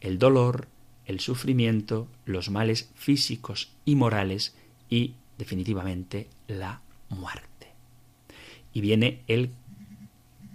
[0.00, 0.68] el dolor,
[1.06, 4.54] el sufrimiento, los males físicos y morales
[4.90, 7.68] y definitivamente la muerte.
[8.72, 9.50] Y viene el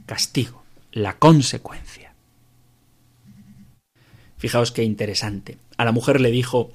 [0.06, 2.14] castigo, la consecuencia.
[4.38, 5.58] Fijaos qué interesante.
[5.78, 6.72] A la mujer le dijo,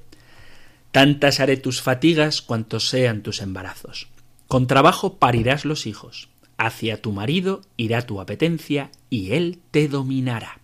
[0.91, 4.07] Tantas haré tus fatigas cuantos sean tus embarazos.
[4.47, 10.59] Con trabajo parirás los hijos hacia tu marido irá tu apetencia y él te dominará.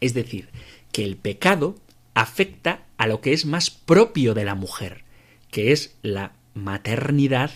[0.00, 0.48] Es decir,
[0.90, 1.76] que el pecado
[2.14, 5.04] afecta a lo que es más propio de la mujer,
[5.50, 7.50] que es la maternidad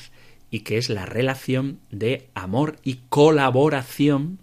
[0.51, 4.39] y que es la relación de amor y colaboración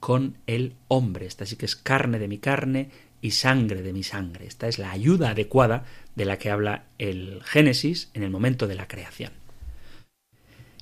[0.00, 1.26] con el hombre.
[1.26, 2.90] Esta sí que es carne de mi carne
[3.22, 4.46] y sangre de mi sangre.
[4.46, 5.84] Esta es la ayuda adecuada
[6.16, 9.32] de la que habla el Génesis en el momento de la creación.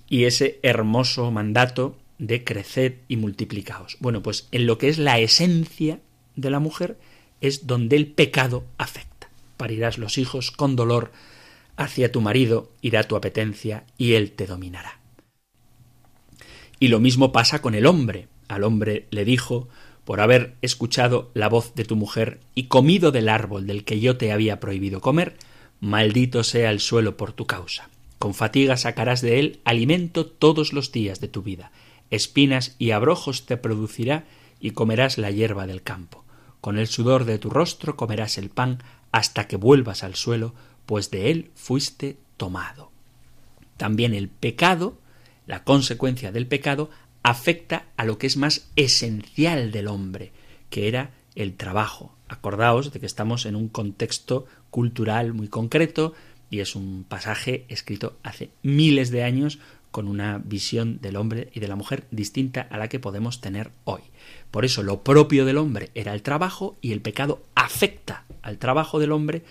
[0.08, 3.96] Y ese hermoso mandato de crecer y multiplicaos.
[4.00, 6.00] Bueno, pues en lo que es la esencia
[6.34, 6.98] de la mujer
[7.40, 9.28] es donde el pecado afecta.
[9.56, 11.12] Parirás los hijos con dolor,
[11.76, 15.00] hacia tu marido irá tu apetencia y él te dominará.
[16.78, 18.28] Y lo mismo pasa con el hombre.
[18.48, 19.68] Al hombre le dijo,
[20.04, 24.16] por haber escuchado la voz de tu mujer y comido del árbol del que yo
[24.16, 25.36] te había prohibido comer,
[25.80, 27.90] maldito sea el suelo por tu causa.
[28.18, 31.70] Con fatiga sacarás de él alimento todos los días de tu vida.
[32.10, 34.24] Espinas y abrojos te producirá
[34.60, 36.24] y comerás la hierba del campo.
[36.60, 40.54] Con el sudor de tu rostro comerás el pan hasta que vuelvas al suelo,
[40.86, 42.90] pues de él fuiste tomado.
[43.76, 44.98] También el pecado,
[45.46, 46.90] la consecuencia del pecado,
[47.22, 50.32] afecta a lo que es más esencial del hombre,
[50.70, 52.14] que era el trabajo.
[52.28, 56.14] Acordaos de que estamos en un contexto cultural muy concreto
[56.50, 59.58] y es un pasaje escrito hace miles de años
[59.90, 63.70] con una visión del hombre y de la mujer distinta a la que podemos tener
[63.84, 64.02] hoy.
[64.50, 68.98] Por eso lo propio del hombre era el trabajo y el pecado afecta al trabajo
[68.98, 69.42] del hombre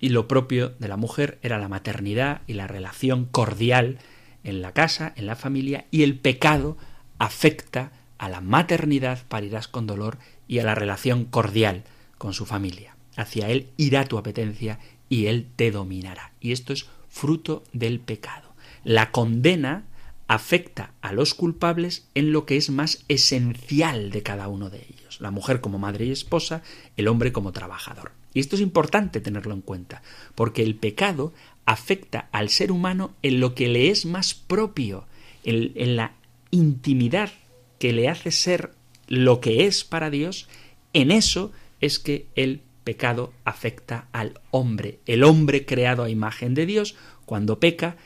[0.00, 3.98] y lo propio de la mujer era la maternidad y la relación cordial
[4.44, 6.78] en la casa, en la familia, y el pecado
[7.18, 10.18] afecta a la maternidad, parirás con dolor,
[10.48, 11.84] y a la relación cordial
[12.18, 12.96] con su familia.
[13.16, 14.78] Hacia él irá tu apetencia
[15.10, 16.32] y él te dominará.
[16.40, 18.54] Y esto es fruto del pecado.
[18.82, 19.84] La condena
[20.28, 25.20] afecta a los culpables en lo que es más esencial de cada uno de ellos.
[25.20, 26.62] La mujer como madre y esposa,
[26.96, 28.12] el hombre como trabajador.
[28.32, 30.02] Y esto es importante tenerlo en cuenta,
[30.36, 31.32] porque el pecado
[31.66, 35.06] afecta al ser humano en lo que le es más propio,
[35.42, 36.14] en, la
[36.52, 37.32] intimidad
[37.80, 38.72] que le hace ser
[39.08, 40.48] lo que es para Dios,
[40.92, 41.50] en eso
[41.80, 45.00] es que el pecado afecta al hombre.
[45.06, 47.96] El hombre creado a imagen de Dios, cuando peca,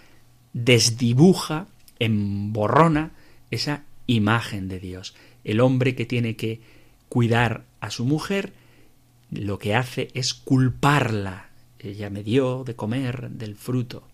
[0.53, 1.66] desdibuja,
[1.99, 3.12] emborrona
[3.51, 5.14] esa imagen de Dios.
[5.45, 6.61] El hombre que tiene que
[7.09, 8.53] cuidar a su mujer,
[9.31, 11.51] lo que hace es culparla.
[11.79, 14.09] Ella me dio de comer del fruto.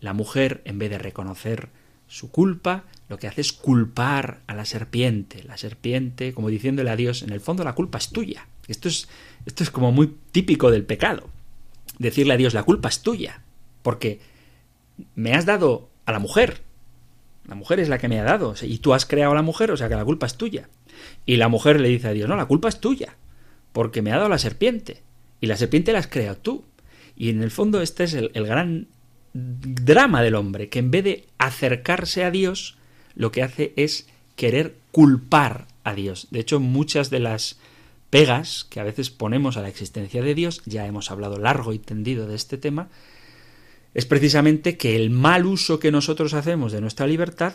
[0.00, 1.68] La mujer, en vez de reconocer
[2.08, 5.42] su culpa, lo que hace es culpar a la serpiente.
[5.44, 8.46] La serpiente, como diciéndole a Dios, en el fondo la culpa es tuya.
[8.68, 9.08] Esto es,
[9.46, 11.28] esto es como muy típico del pecado.
[11.98, 13.42] Decirle a Dios, la culpa es tuya.
[13.82, 14.20] Porque
[15.14, 16.60] me has dado a la mujer.
[17.46, 18.54] La mujer es la que me ha dado.
[18.62, 20.68] Y tú has creado a la mujer, o sea que la culpa es tuya.
[21.26, 23.16] Y la mujer le dice a Dios, no, la culpa es tuya
[23.72, 25.02] porque me ha dado la serpiente.
[25.40, 26.64] Y la serpiente la has creado tú.
[27.16, 28.86] Y en el fondo este es el, gran
[29.32, 32.76] drama del hombre, que en vez de acercarse a Dios,
[33.14, 34.06] lo que hace es
[34.36, 36.28] querer culpar a Dios.
[36.30, 37.58] De hecho, muchas de las
[38.12, 41.78] pegas que a veces ponemos a la existencia de Dios, ya hemos hablado largo y
[41.78, 42.90] tendido de este tema,
[43.94, 47.54] es precisamente que el mal uso que nosotros hacemos de nuestra libertad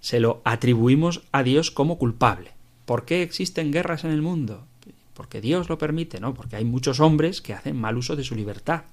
[0.00, 2.52] se lo atribuimos a Dios como culpable.
[2.86, 4.68] ¿Por qué existen guerras en el mundo?
[5.18, 8.36] porque Dios lo permite, no, porque hay muchos hombres que hacen mal uso de su
[8.36, 8.84] libertad.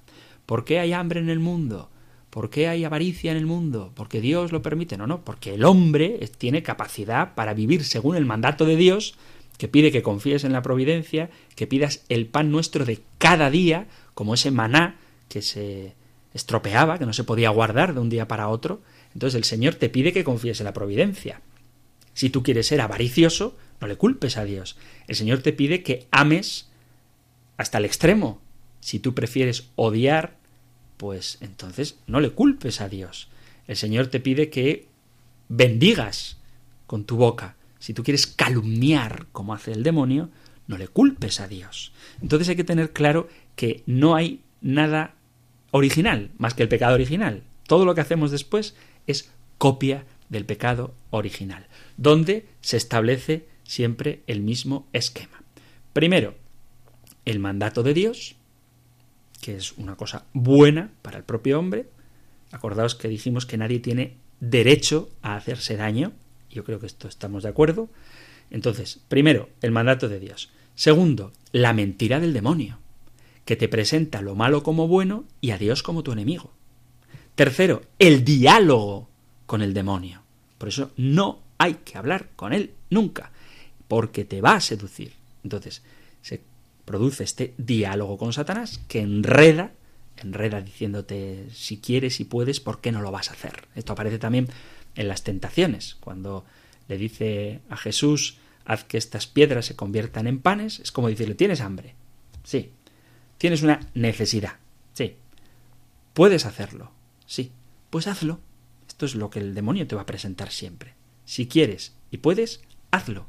[0.48, 1.92] ¿Por qué hay hambre en el mundo?
[2.32, 3.92] ¿Por qué hay avaricia en el mundo?
[3.94, 8.26] Porque Dios lo permite, no, no, porque el hombre tiene capacidad para vivir según el
[8.26, 9.14] mandato de Dios,
[9.58, 13.88] que pide que confíes en la providencia, que pidas el pan nuestro de cada día,
[14.14, 14.98] como ese maná
[15.30, 15.94] que se
[16.34, 18.82] estropeaba, que no se podía guardar de un día para otro.
[19.14, 21.42] Entonces el Señor te pide que confíes en la providencia.
[22.14, 24.78] Si tú quieres ser avaricioso, no le culpes a Dios.
[25.08, 26.70] El Señor te pide que ames
[27.58, 28.42] hasta el extremo.
[28.82, 30.36] Si tú prefieres odiar,
[30.98, 33.30] pues entonces no le culpes a Dios.
[33.68, 34.88] El Señor te pide que
[35.50, 36.38] bendigas
[36.88, 37.56] con tu boca.
[37.86, 40.32] Si tú quieres calumniar como hace el demonio,
[40.66, 41.92] no le culpes a Dios.
[42.20, 45.14] Entonces hay que tener claro que no hay nada
[45.70, 47.44] original más que el pecado original.
[47.68, 48.74] Todo lo que hacemos después
[49.06, 49.30] es
[49.60, 55.44] copia del pecado original, donde se establece siempre el mismo esquema.
[55.94, 56.34] Primero,
[57.24, 58.36] el mandato de Dios,
[59.42, 61.88] que es una cosa buena para el propio hombre.
[62.52, 66.14] Acordaos que dijimos que nadie tiene derecho a hacerse daño.
[66.56, 67.90] Yo creo que esto estamos de acuerdo.
[68.50, 70.50] Entonces, primero, el mandato de Dios.
[70.74, 72.80] Segundo, la mentira del demonio,
[73.44, 76.54] que te presenta lo malo como bueno y a Dios como tu enemigo.
[77.36, 79.10] Tercero, el diálogo
[79.46, 80.22] con el demonio.
[80.58, 83.32] Por eso no hay que hablar con él nunca
[83.90, 85.12] porque te va a seducir.
[85.44, 85.84] Entonces,
[86.22, 86.42] se
[86.86, 89.74] produce este diálogo con Satanás que enreda
[90.18, 93.68] enreda diciéndote si quieres y puedes, ¿por qué no lo vas a hacer?
[93.76, 94.48] Esto aparece también
[94.96, 96.46] en las tentaciones, cuando
[96.88, 101.36] le dice a Jesús, haz que estas piedras se conviertan en panes, es como decirle,
[101.36, 101.96] ¿tienes hambre?
[102.44, 102.72] Sí.
[103.38, 104.58] ¿Tienes una necesidad?
[104.94, 105.16] Sí.
[106.14, 106.92] ¿Puedes hacerlo?
[107.26, 107.52] Sí.
[107.90, 108.40] Pues hazlo.
[108.88, 110.94] Esto es lo que el demonio te va a presentar siempre.
[111.26, 113.28] Si quieres y puedes, hazlo.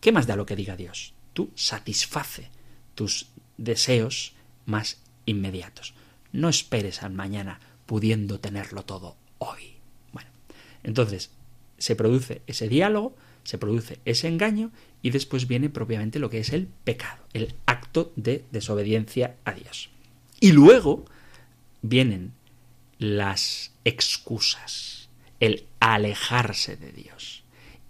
[0.00, 1.14] ¿Qué más da lo que diga Dios?
[1.32, 2.50] Tú satisface
[2.94, 4.34] tus deseos
[4.66, 5.94] más inmediatos.
[6.32, 9.71] No esperes al mañana pudiendo tenerlo todo hoy.
[10.82, 11.30] Entonces
[11.78, 14.70] se produce ese diálogo, se produce ese engaño
[15.02, 19.90] y después viene propiamente lo que es el pecado, el acto de desobediencia a Dios.
[20.40, 21.04] Y luego
[21.82, 22.32] vienen
[22.98, 25.08] las excusas,
[25.40, 27.42] el alejarse de Dios.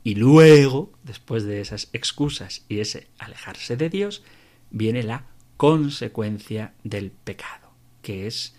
[0.04, 4.22] Y luego, después de esas excusas y ese alejarse de Dios,
[4.70, 5.26] viene la
[5.56, 7.70] consecuencia del pecado,
[8.00, 8.54] que es,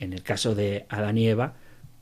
[0.00, 1.54] en el caso de Adán y Eva,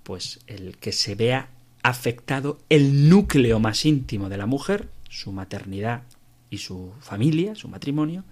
[0.02, 1.50] pues el que se vea
[1.82, 6.02] afectado el núcleo más íntimo de la mujer, su maternidad
[6.50, 8.24] y su familia, su matrimonio,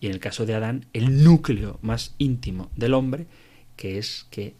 [0.00, 3.26] y en el caso de Adán, el núcleo más íntimo del hombre,
[3.76, 4.54] que es que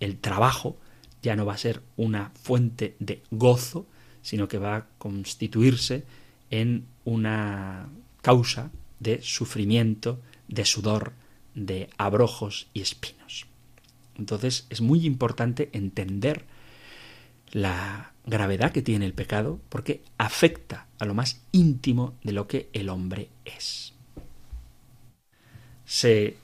[0.00, 0.76] el trabajo
[1.22, 3.86] ya no va a ser una fuente de gozo,
[4.22, 6.04] sino que va a constituirse
[6.50, 7.88] en una
[8.22, 8.70] causa
[9.00, 11.12] de sufrimiento, de sudor,
[11.54, 13.46] de abrojos y espinos.
[14.16, 16.44] Entonces es muy importante entender
[17.54, 22.68] la gravedad que tiene el pecado porque afecta a lo más íntimo de lo que
[22.72, 23.94] el hombre es.
[25.86, 26.36] Se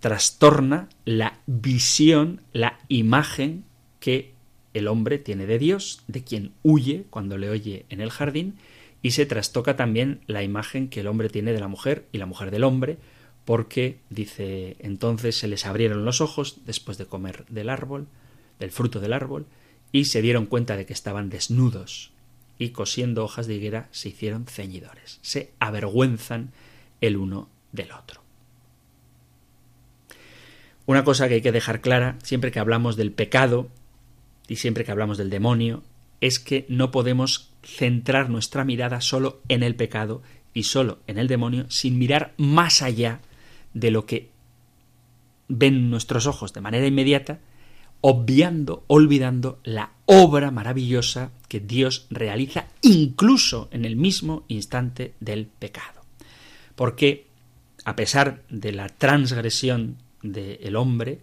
[0.00, 3.64] trastorna la visión, la imagen
[4.00, 4.34] que
[4.74, 8.56] el hombre tiene de Dios, de quien huye cuando le oye en el jardín,
[9.02, 12.26] y se trastoca también la imagen que el hombre tiene de la mujer y la
[12.26, 12.98] mujer del hombre,
[13.46, 18.06] porque, dice, entonces se les abrieron los ojos después de comer del árbol,
[18.58, 19.46] del fruto del árbol,
[19.92, 22.12] y se dieron cuenta de que estaban desnudos
[22.58, 25.18] y cosiendo hojas de higuera se hicieron ceñidores.
[25.22, 26.52] Se avergüenzan
[27.00, 28.22] el uno del otro.
[30.86, 33.68] Una cosa que hay que dejar clara siempre que hablamos del pecado
[34.48, 35.82] y siempre que hablamos del demonio
[36.20, 40.22] es que no podemos centrar nuestra mirada solo en el pecado
[40.52, 43.20] y solo en el demonio sin mirar más allá
[43.72, 44.30] de lo que
[45.48, 47.40] ven nuestros ojos de manera inmediata
[48.00, 56.02] obviando, olvidando la obra maravillosa que Dios realiza incluso en el mismo instante del pecado.
[56.74, 57.26] Porque,
[57.84, 61.20] a pesar de la transgresión del hombre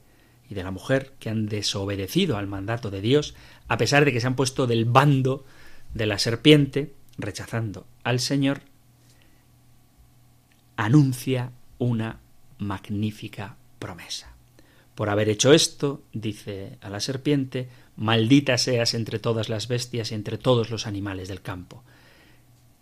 [0.50, 3.36] y de la mujer que han desobedecido al mandato de Dios,
[3.68, 5.46] a pesar de que se han puesto del bando
[5.94, 8.62] de la serpiente, rechazando al Señor,
[10.76, 12.20] anuncia una
[12.60, 14.37] magnífica promesa.
[14.98, 20.16] Por haber hecho esto, dice a la serpiente, maldita seas entre todas las bestias y
[20.16, 21.84] entre todos los animales del campo.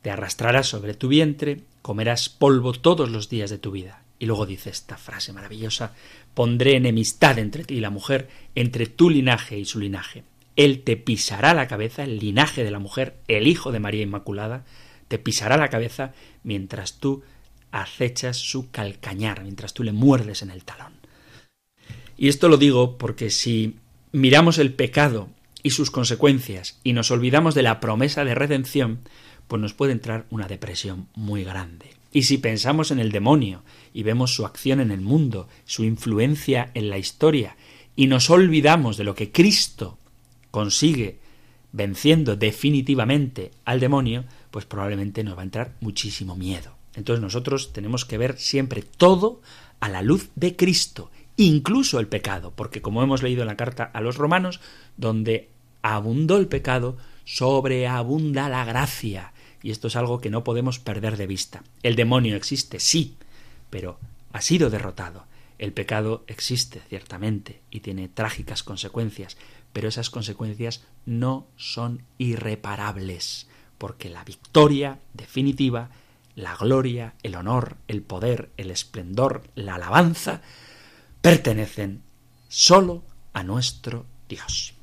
[0.01, 4.01] Te arrastrarás sobre tu vientre, comerás polvo todos los días de tu vida.
[4.17, 5.93] Y luego dice esta frase maravillosa,
[6.33, 10.23] pondré enemistad entre ti y la mujer, entre tu linaje y su linaje.
[10.55, 14.63] Él te pisará la cabeza, el linaje de la mujer, el hijo de María Inmaculada,
[15.09, 16.13] te pisará la cabeza
[16.43, 17.23] mientras tú
[17.73, 21.04] acechas su calcañar, mientras tú le muerdes en el talón.
[22.17, 23.75] Y esto lo digo porque si
[24.11, 25.29] miramos el pecado
[25.63, 28.99] y sus consecuencias y nos olvidamos de la promesa de redención,
[29.47, 31.91] pues nos puede entrar una depresión muy grande.
[32.11, 33.63] Y si pensamos en el demonio
[33.93, 37.57] y vemos su acción en el mundo, su influencia en la historia,
[37.95, 39.97] y nos olvidamos de lo que Cristo
[40.51, 41.19] consigue
[41.73, 46.77] venciendo definitivamente al demonio, pues probablemente nos va a entrar muchísimo miedo.
[46.95, 49.41] Entonces nosotros tenemos que ver siempre todo
[49.81, 53.83] a la luz de Cristo incluso el pecado, porque como hemos leído en la carta
[53.93, 54.61] a los romanos,
[54.97, 55.49] donde
[55.81, 59.33] abundó el pecado, sobreabunda la gracia.
[59.61, 61.63] Y esto es algo que no podemos perder de vista.
[61.83, 63.17] El demonio existe, sí,
[63.69, 63.99] pero
[64.31, 65.25] ha sido derrotado.
[65.57, 69.37] El pecado existe, ciertamente, y tiene trágicas consecuencias,
[69.73, 75.89] pero esas consecuencias no son irreparables, porque la victoria definitiva,
[76.35, 80.41] la gloria, el honor, el poder, el esplendor, la alabanza,
[81.25, 82.03] pertenecen
[82.49, 83.03] sólo
[83.33, 84.75] a nuestro Dios.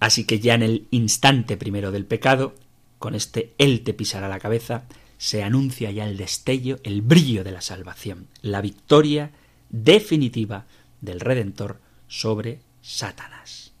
[0.00, 2.56] Así que ya en el instante primero del pecado,
[2.98, 4.86] con este Él te pisará la cabeza,
[5.18, 9.30] se anuncia ya el destello, el brillo de la salvación, la victoria
[9.70, 10.66] definitiva
[11.00, 13.72] del Redentor sobre Satanás.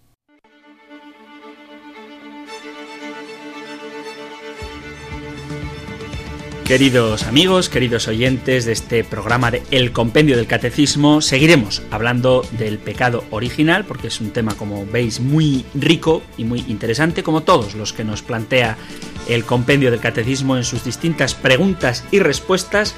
[6.66, 12.78] Queridos amigos, queridos oyentes de este programa de El Compendio del Catecismo, seguiremos hablando del
[12.78, 17.76] pecado original porque es un tema, como veis, muy rico y muy interesante, como todos
[17.76, 18.76] los que nos plantea
[19.28, 22.96] el Compendio del Catecismo en sus distintas preguntas y respuestas.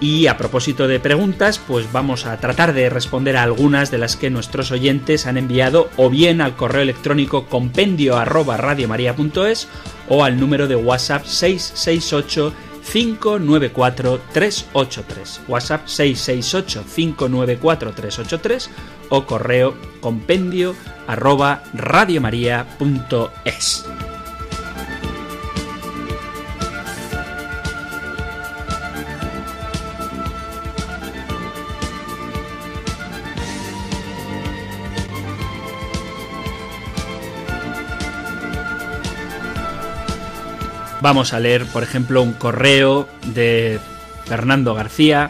[0.00, 4.14] Y a propósito de preguntas, pues vamos a tratar de responder a algunas de las
[4.14, 9.66] que nuestros oyentes han enviado o bien al correo electrónico compendio arroba radiomaria.es
[10.08, 12.54] o al número de WhatsApp 668
[12.92, 15.40] 594 383.
[15.48, 18.70] WhatsApp 668 594 383
[19.10, 20.74] o correo compendio
[21.06, 23.84] arroba radiomaria.es.
[41.00, 43.78] Vamos a leer, por ejemplo, un correo de
[44.24, 45.28] Fernando García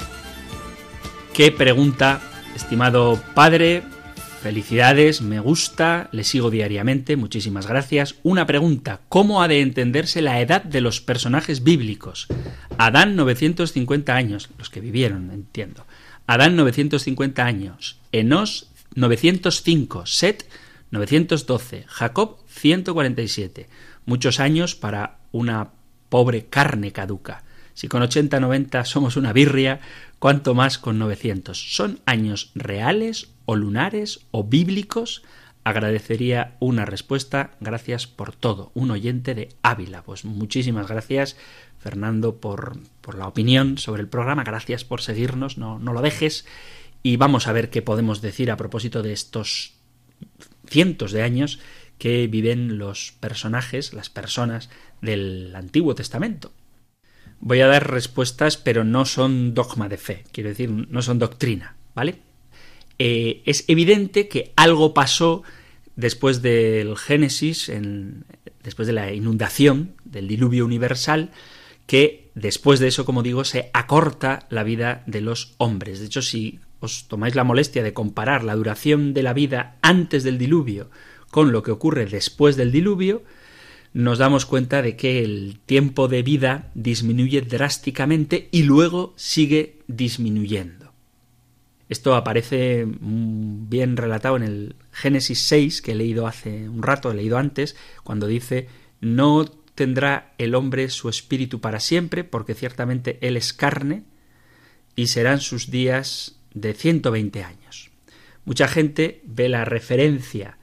[1.34, 2.20] que pregunta,
[2.56, 3.82] estimado padre,
[4.42, 8.14] felicidades, me gusta, le sigo diariamente, muchísimas gracias.
[8.22, 12.28] Una pregunta, ¿cómo ha de entenderse la edad de los personajes bíblicos?
[12.78, 15.86] Adán 950 años, los que vivieron, entiendo.
[16.26, 20.46] Adán 950 años, Enos 905, Set
[20.90, 23.68] 912, Jacob 147.
[24.06, 25.70] Muchos años para una
[26.08, 27.44] pobre carne caduca.
[27.74, 29.80] Si con 80, 90 somos una birria,
[30.18, 31.76] cuánto más con 900.
[31.76, 35.22] ¿Son años reales o lunares o bíblicos?
[35.62, 37.52] Agradecería una respuesta.
[37.60, 38.72] Gracias por todo.
[38.74, 40.02] Un oyente de Ávila.
[40.02, 41.36] Pues muchísimas gracias,
[41.78, 44.42] Fernando, por, por la opinión sobre el programa.
[44.42, 45.56] Gracias por seguirnos.
[45.56, 46.46] No, no lo dejes.
[47.02, 49.74] Y vamos a ver qué podemos decir a propósito de estos
[50.66, 51.60] cientos de años
[51.98, 54.70] que viven los personajes, las personas
[55.02, 56.52] del Antiguo Testamento.
[57.40, 61.76] Voy a dar respuestas, pero no son dogma de fe, quiero decir, no son doctrina,
[61.94, 62.20] ¿vale?
[62.98, 65.42] Eh, es evidente que algo pasó
[65.94, 67.70] después del Génesis,
[68.62, 71.30] después de la inundación, del diluvio universal,
[71.86, 76.00] que después de eso, como digo, se acorta la vida de los hombres.
[76.00, 80.22] De hecho, si os tomáis la molestia de comparar la duración de la vida antes
[80.22, 80.90] del diluvio
[81.30, 83.22] con lo que ocurre después del diluvio,
[83.92, 90.92] nos damos cuenta de que el tiempo de vida disminuye drásticamente y luego sigue disminuyendo.
[91.88, 97.14] Esto aparece bien relatado en el Génesis 6, que he leído hace un rato, he
[97.14, 98.68] leído antes, cuando dice,
[99.00, 104.04] no tendrá el hombre su espíritu para siempre, porque ciertamente él es carne,
[104.96, 107.90] y serán sus días de 120 años.
[108.44, 110.57] Mucha gente ve la referencia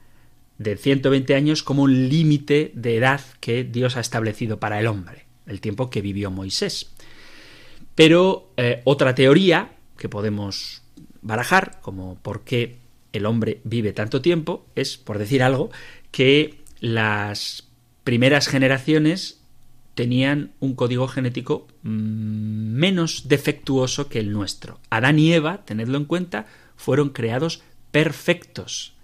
[0.58, 5.26] de 120 años como un límite de edad que Dios ha establecido para el hombre,
[5.46, 6.92] el tiempo que vivió Moisés.
[7.94, 10.82] Pero eh, otra teoría que podemos
[11.22, 12.78] barajar, como por qué
[13.12, 15.70] el hombre vive tanto tiempo, es, por decir algo,
[16.10, 17.68] que las
[18.04, 19.40] primeras generaciones
[19.94, 24.78] tenían un código genético mm, menos defectuoso que el nuestro.
[24.90, 26.46] Adán y Eva, tenedlo en cuenta,
[26.76, 28.95] fueron creados perfectos,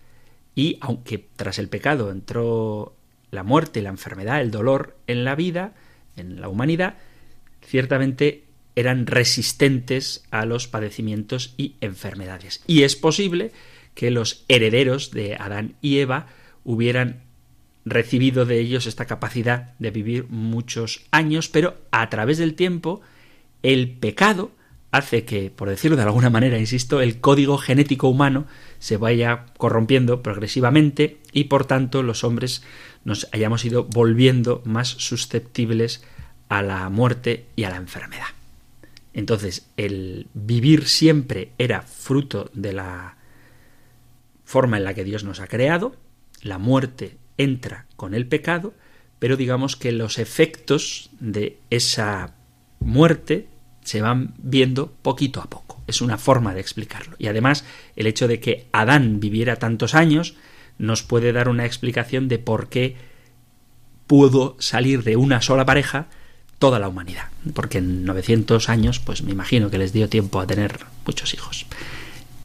[0.55, 2.94] y aunque tras el pecado entró
[3.30, 5.74] la muerte, la enfermedad, el dolor en la vida,
[6.16, 6.96] en la humanidad,
[7.62, 8.44] ciertamente
[8.74, 12.62] eran resistentes a los padecimientos y enfermedades.
[12.66, 13.53] Y es posible
[13.94, 16.26] que los herederos de Adán y Eva
[16.64, 17.22] hubieran
[17.84, 23.00] recibido de ellos esta capacidad de vivir muchos años, pero a través del tiempo
[23.62, 24.53] el pecado
[24.93, 28.47] hace que, por decirlo de alguna manera, insisto, el código genético humano
[28.78, 32.62] se vaya corrompiendo progresivamente y por tanto los hombres
[33.05, 36.05] nos hayamos ido volviendo más susceptibles
[36.49, 38.26] a la muerte y a la enfermedad.
[39.14, 43.16] Entonces, el vivir siempre era fruto de la
[44.45, 45.97] forma en la que Dios nos ha creado,
[46.43, 48.74] la muerte entra con el pecado,
[49.18, 52.34] pero digamos que los efectos de esa
[52.80, 53.47] muerte
[53.84, 55.82] se van viendo poquito a poco.
[55.86, 57.16] Es una forma de explicarlo.
[57.18, 57.64] Y además,
[57.96, 60.34] el hecho de que Adán viviera tantos años
[60.78, 62.96] nos puede dar una explicación de por qué
[64.06, 66.06] pudo salir de una sola pareja
[66.58, 67.28] toda la humanidad.
[67.54, 71.66] Porque en 900 años, pues me imagino que les dio tiempo a tener muchos hijos.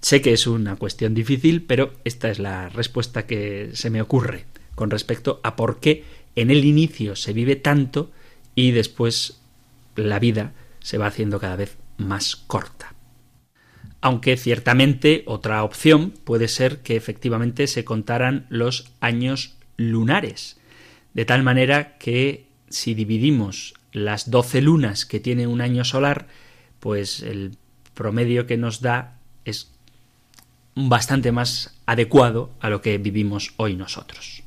[0.01, 4.45] Sé que es una cuestión difícil, pero esta es la respuesta que se me ocurre
[4.75, 6.03] con respecto a por qué
[6.35, 8.11] en el inicio se vive tanto
[8.55, 9.39] y después
[9.95, 10.53] la vida
[10.87, 12.95] se va haciendo cada vez más corta.
[13.99, 20.61] Aunque ciertamente otra opción puede ser que efectivamente se contaran los años lunares,
[21.13, 26.27] de tal manera que si dividimos las 12 lunas que tiene un año solar,
[26.79, 27.57] pues el
[27.93, 29.73] promedio que nos da es
[30.73, 34.41] bastante más adecuado a lo que vivimos hoy nosotros.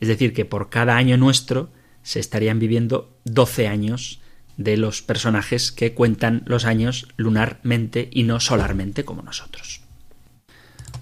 [0.00, 1.68] Es decir, que por cada año nuestro
[2.02, 4.22] se estarían viviendo 12 años
[4.56, 9.80] de los personajes que cuentan los años lunarmente y no solarmente como nosotros.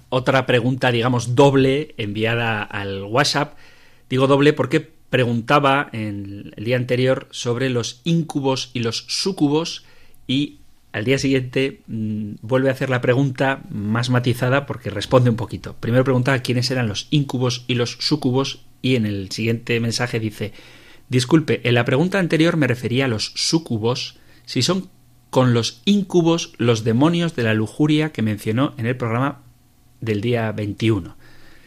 [0.09, 3.57] Otra pregunta, digamos, doble enviada al WhatsApp.
[4.09, 9.85] Digo doble porque preguntaba en el día anterior sobre los incubos y los sucubos
[10.27, 10.57] y
[10.91, 15.75] al día siguiente mm, vuelve a hacer la pregunta más matizada porque responde un poquito.
[15.79, 20.53] Primero preguntaba quiénes eran los incubos y los sucubos y en el siguiente mensaje dice
[21.09, 24.89] Disculpe, en la pregunta anterior me refería a los sucubos, si son
[25.29, 29.41] con los incubos los demonios de la lujuria que mencionó en el programa
[29.99, 31.15] del día 21,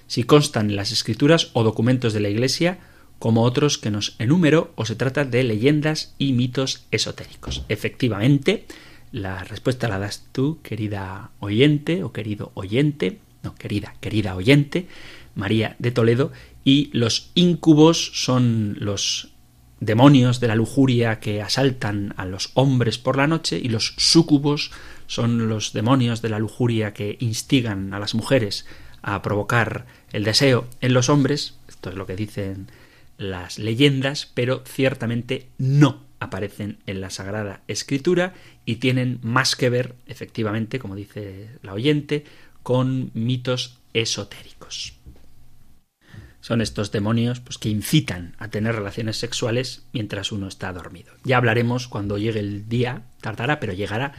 [0.07, 2.79] si constan en las escrituras o documentos de la Iglesia
[3.19, 7.65] como otros que nos enumero o se trata de leyendas y mitos esotéricos.
[7.69, 8.67] Efectivamente,
[9.11, 14.87] la respuesta la das tú, querida oyente o querido oyente, no, querida, querida oyente,
[15.35, 16.33] María de Toledo,
[16.67, 19.29] y los incubos son los
[19.79, 24.73] demonios de la lujuria que asaltan a los hombres por la noche y los súcubos
[25.07, 28.67] son los demonios de la lujuria que instigan a las mujeres
[29.01, 32.67] a provocar el deseo en los hombres, esto es lo que dicen
[33.17, 39.95] las leyendas, pero ciertamente no aparecen en la Sagrada Escritura y tienen más que ver,
[40.09, 42.25] efectivamente, como dice la oyente,
[42.65, 44.97] con mitos esotéricos.
[46.47, 51.13] Son estos demonios pues, que incitan a tener relaciones sexuales mientras uno está dormido.
[51.25, 54.13] Ya hablaremos cuando llegue el día, tardará, pero llegará,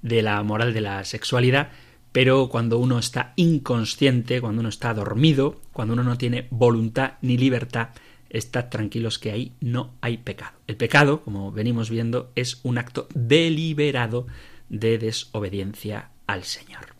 [0.00, 1.70] de la moral de la sexualidad,
[2.12, 7.36] pero cuando uno está inconsciente, cuando uno está dormido, cuando uno no tiene voluntad ni
[7.36, 7.88] libertad,
[8.30, 10.56] estad tranquilos que ahí no hay pecado.
[10.68, 14.28] El pecado, como venimos viendo, es un acto deliberado
[14.68, 16.93] de desobediencia al Señor.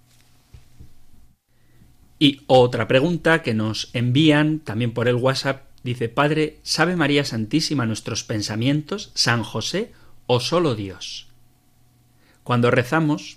[2.25, 7.85] Y otra pregunta que nos envían también por el WhatsApp dice, Padre, ¿sabe María Santísima
[7.85, 9.93] nuestros pensamientos, San José
[10.27, 11.27] o solo Dios?
[12.43, 13.37] Cuando rezamos,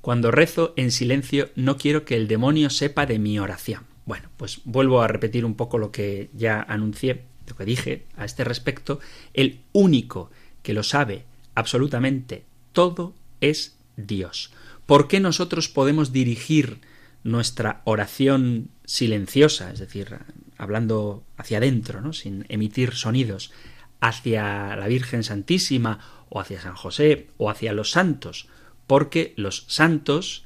[0.00, 3.84] cuando rezo en silencio, no quiero que el demonio sepa de mi oración.
[4.06, 8.24] Bueno, pues vuelvo a repetir un poco lo que ya anuncié, lo que dije a
[8.24, 8.98] este respecto.
[9.34, 10.32] El único
[10.64, 12.42] que lo sabe absolutamente
[12.72, 14.50] todo es Dios.
[14.84, 16.80] ¿Por qué nosotros podemos dirigir
[17.22, 20.18] nuestra oración silenciosa, es decir,
[20.58, 22.12] hablando hacia adentro, ¿no?
[22.12, 23.52] sin emitir sonidos,
[24.00, 28.48] hacia la Virgen Santísima o hacia San José o hacia los santos?
[28.86, 30.44] Porque los santos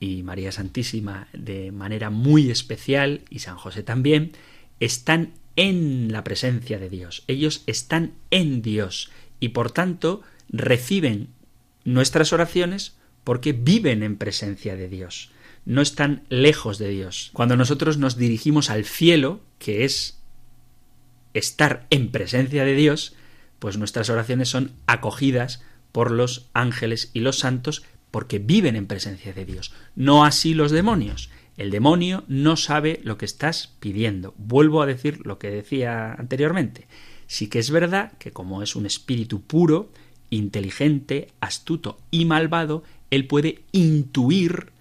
[0.00, 4.32] y María Santísima de manera muy especial, y San José también,
[4.80, 7.24] están en la presencia de Dios.
[7.26, 11.28] Ellos están en Dios y por tanto reciben
[11.84, 15.32] nuestras oraciones porque viven en presencia de Dios.
[15.68, 17.28] No están lejos de Dios.
[17.34, 20.18] Cuando nosotros nos dirigimos al cielo, que es
[21.34, 23.14] estar en presencia de Dios,
[23.58, 25.62] pues nuestras oraciones son acogidas
[25.92, 29.74] por los ángeles y los santos porque viven en presencia de Dios.
[29.94, 31.28] No así los demonios.
[31.58, 34.32] El demonio no sabe lo que estás pidiendo.
[34.38, 36.88] Vuelvo a decir lo que decía anteriormente.
[37.26, 39.92] Sí que es verdad que como es un espíritu puro,
[40.30, 44.77] inteligente, astuto y malvado, él puede intuir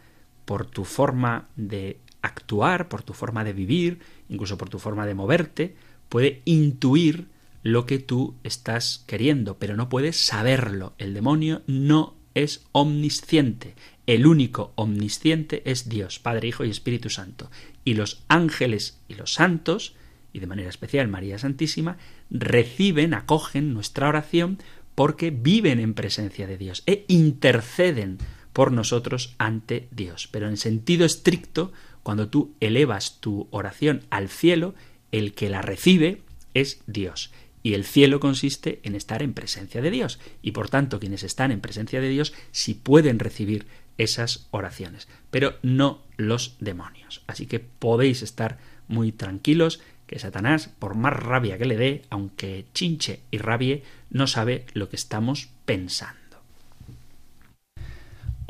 [0.48, 5.14] por tu forma de actuar, por tu forma de vivir, incluso por tu forma de
[5.14, 5.76] moverte,
[6.08, 7.28] puede intuir
[7.64, 10.94] lo que tú estás queriendo, pero no puedes saberlo.
[11.00, 13.76] El demonio no es omnisciente.
[14.06, 17.52] El único omnisciente es Dios, Padre, Hijo y Espíritu Santo.
[17.84, 19.96] Y los ángeles y los santos,
[20.32, 21.98] y de manera especial María Santísima,
[22.30, 24.60] reciben, acogen nuestra oración
[24.96, 28.18] porque viven en presencia de Dios e interceden
[28.58, 30.28] por nosotros ante Dios.
[30.32, 34.74] Pero en sentido estricto, cuando tú elevas tu oración al cielo,
[35.12, 36.24] el que la recibe
[36.56, 37.30] es Dios.
[37.62, 40.18] Y el cielo consiste en estar en presencia de Dios.
[40.42, 43.68] Y por tanto, quienes están en presencia de Dios sí pueden recibir
[44.00, 47.22] esas oraciones, pero no los demonios.
[47.28, 52.66] Así que podéis estar muy tranquilos que Satanás, por más rabia que le dé, aunque
[52.74, 56.17] chinche y rabie, no sabe lo que estamos pensando.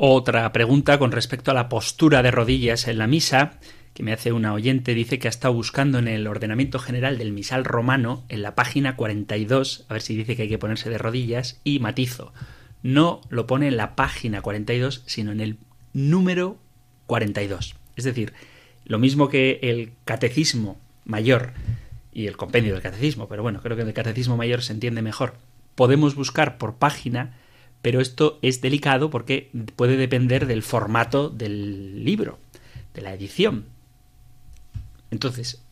[0.00, 3.58] Otra pregunta con respecto a la postura de rodillas en la misa
[3.94, 7.32] que me hace una oyente, dice que ha estado buscando en el ordenamiento general del
[7.32, 10.98] misal romano, en la página 42, a ver si dice que hay que ponerse de
[10.98, 12.32] rodillas, y matizo.
[12.80, 15.58] No lo pone en la página 42, sino en el
[15.92, 16.58] número
[17.06, 17.74] 42.
[17.96, 18.34] Es decir,
[18.84, 21.54] lo mismo que el catecismo mayor
[22.12, 25.02] y el compendio del catecismo, pero bueno, creo que en el catecismo mayor se entiende
[25.02, 25.34] mejor.
[25.74, 27.36] podemos buscar por página,
[27.82, 32.38] pero esto es delicado porque puede depender del formato del libro,
[32.94, 33.66] de la edición.
[35.10, 35.62] Entonces,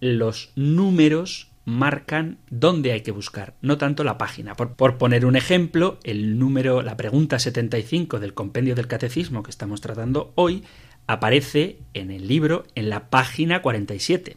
[0.00, 4.54] los números marcan dónde hay que buscar, no tanto la página.
[4.54, 9.80] Por, poner un ejemplo, el número, la pregunta 75 del compendio del catecismo que estamos
[9.80, 10.62] tratando hoy
[11.08, 14.36] aparece en el libro en la página 47.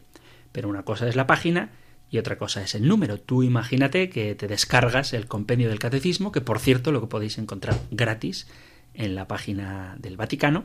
[0.52, 1.70] Pero una cosa es la página
[2.10, 3.18] y otra cosa es el número.
[3.18, 7.38] Tú imagínate que te descargas el compendio del catecismo, que por cierto lo que podéis
[7.38, 8.48] encontrar gratis
[8.94, 10.64] en la página del Vaticano,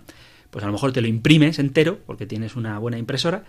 [0.50, 3.43] pues a lo mejor te lo imprimes entero porque tienes una buena impresora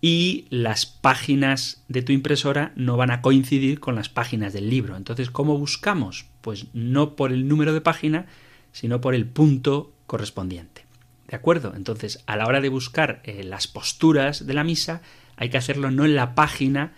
[0.00, 4.96] y las páginas de tu impresora no van a coincidir con las páginas del libro.
[4.96, 6.26] Entonces, ¿cómo buscamos?
[6.40, 8.26] Pues no por el número de página,
[8.72, 10.84] sino por el punto correspondiente.
[11.28, 11.72] ¿De acuerdo?
[11.74, 15.00] Entonces, a la hora de buscar eh, las posturas de la misa,
[15.36, 16.92] hay que hacerlo no en la página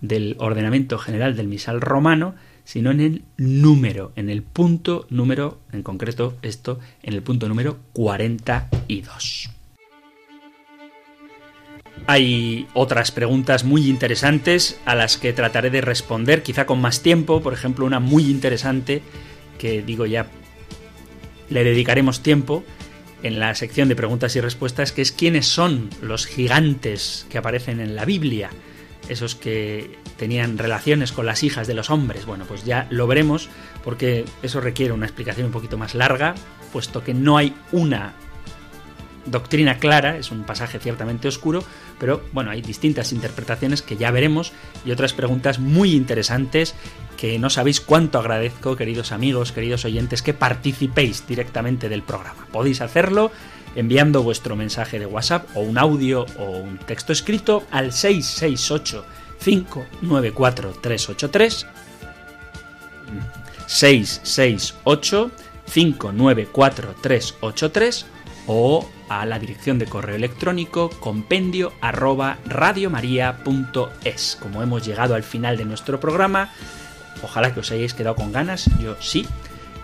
[0.00, 2.34] del ordenamiento general del misal romano,
[2.64, 7.78] sino en el número, en el punto número, en concreto esto, en el punto número
[7.94, 9.50] 42.
[12.06, 17.42] Hay otras preguntas muy interesantes a las que trataré de responder, quizá con más tiempo.
[17.42, 19.02] Por ejemplo, una muy interesante
[19.58, 20.26] que digo ya
[21.50, 22.64] le dedicaremos tiempo
[23.22, 27.80] en la sección de preguntas y respuestas, que es quiénes son los gigantes que aparecen
[27.80, 28.50] en la Biblia,
[29.08, 32.26] esos que tenían relaciones con las hijas de los hombres.
[32.26, 33.48] Bueno, pues ya lo veremos
[33.84, 36.34] porque eso requiere una explicación un poquito más larga,
[36.72, 38.14] puesto que no hay una
[39.26, 41.62] doctrina clara, es un pasaje ciertamente oscuro,
[41.98, 44.52] pero bueno, hay distintas interpretaciones que ya veremos
[44.84, 46.74] y otras preguntas muy interesantes
[47.16, 52.46] que no sabéis cuánto agradezco, queridos amigos, queridos oyentes, que participéis directamente del programa.
[52.52, 53.32] Podéis hacerlo
[53.74, 59.04] enviando vuestro mensaje de WhatsApp o un audio o un texto escrito al 668
[59.42, 61.66] 594 383
[63.66, 65.30] 668
[65.72, 68.06] 594 383
[68.46, 74.38] o a la dirección de correo electrónico compendio arroba radiomaria.es.
[74.40, 76.52] Como hemos llegado al final de nuestro programa,
[77.22, 79.26] ojalá que os hayáis quedado con ganas, yo sí,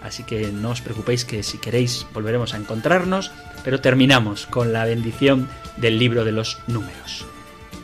[0.04, 3.32] así que no os preocupéis que si queréis volveremos a encontrarnos,
[3.64, 5.48] pero terminamos con la bendición
[5.78, 7.26] del libro de los números.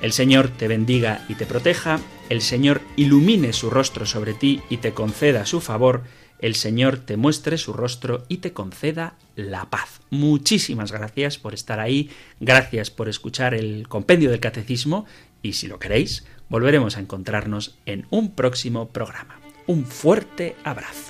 [0.03, 1.99] El Señor te bendiga y te proteja,
[2.29, 6.05] el Señor ilumine su rostro sobre ti y te conceda su favor,
[6.39, 10.01] el Señor te muestre su rostro y te conceda la paz.
[10.11, 15.07] Muchísimas gracias por estar ahí, gracias por escuchar el compendio del catecismo
[15.43, 19.41] y si lo queréis, volveremos a encontrarnos en un próximo programa.
[19.67, 21.10] Un fuerte abrazo.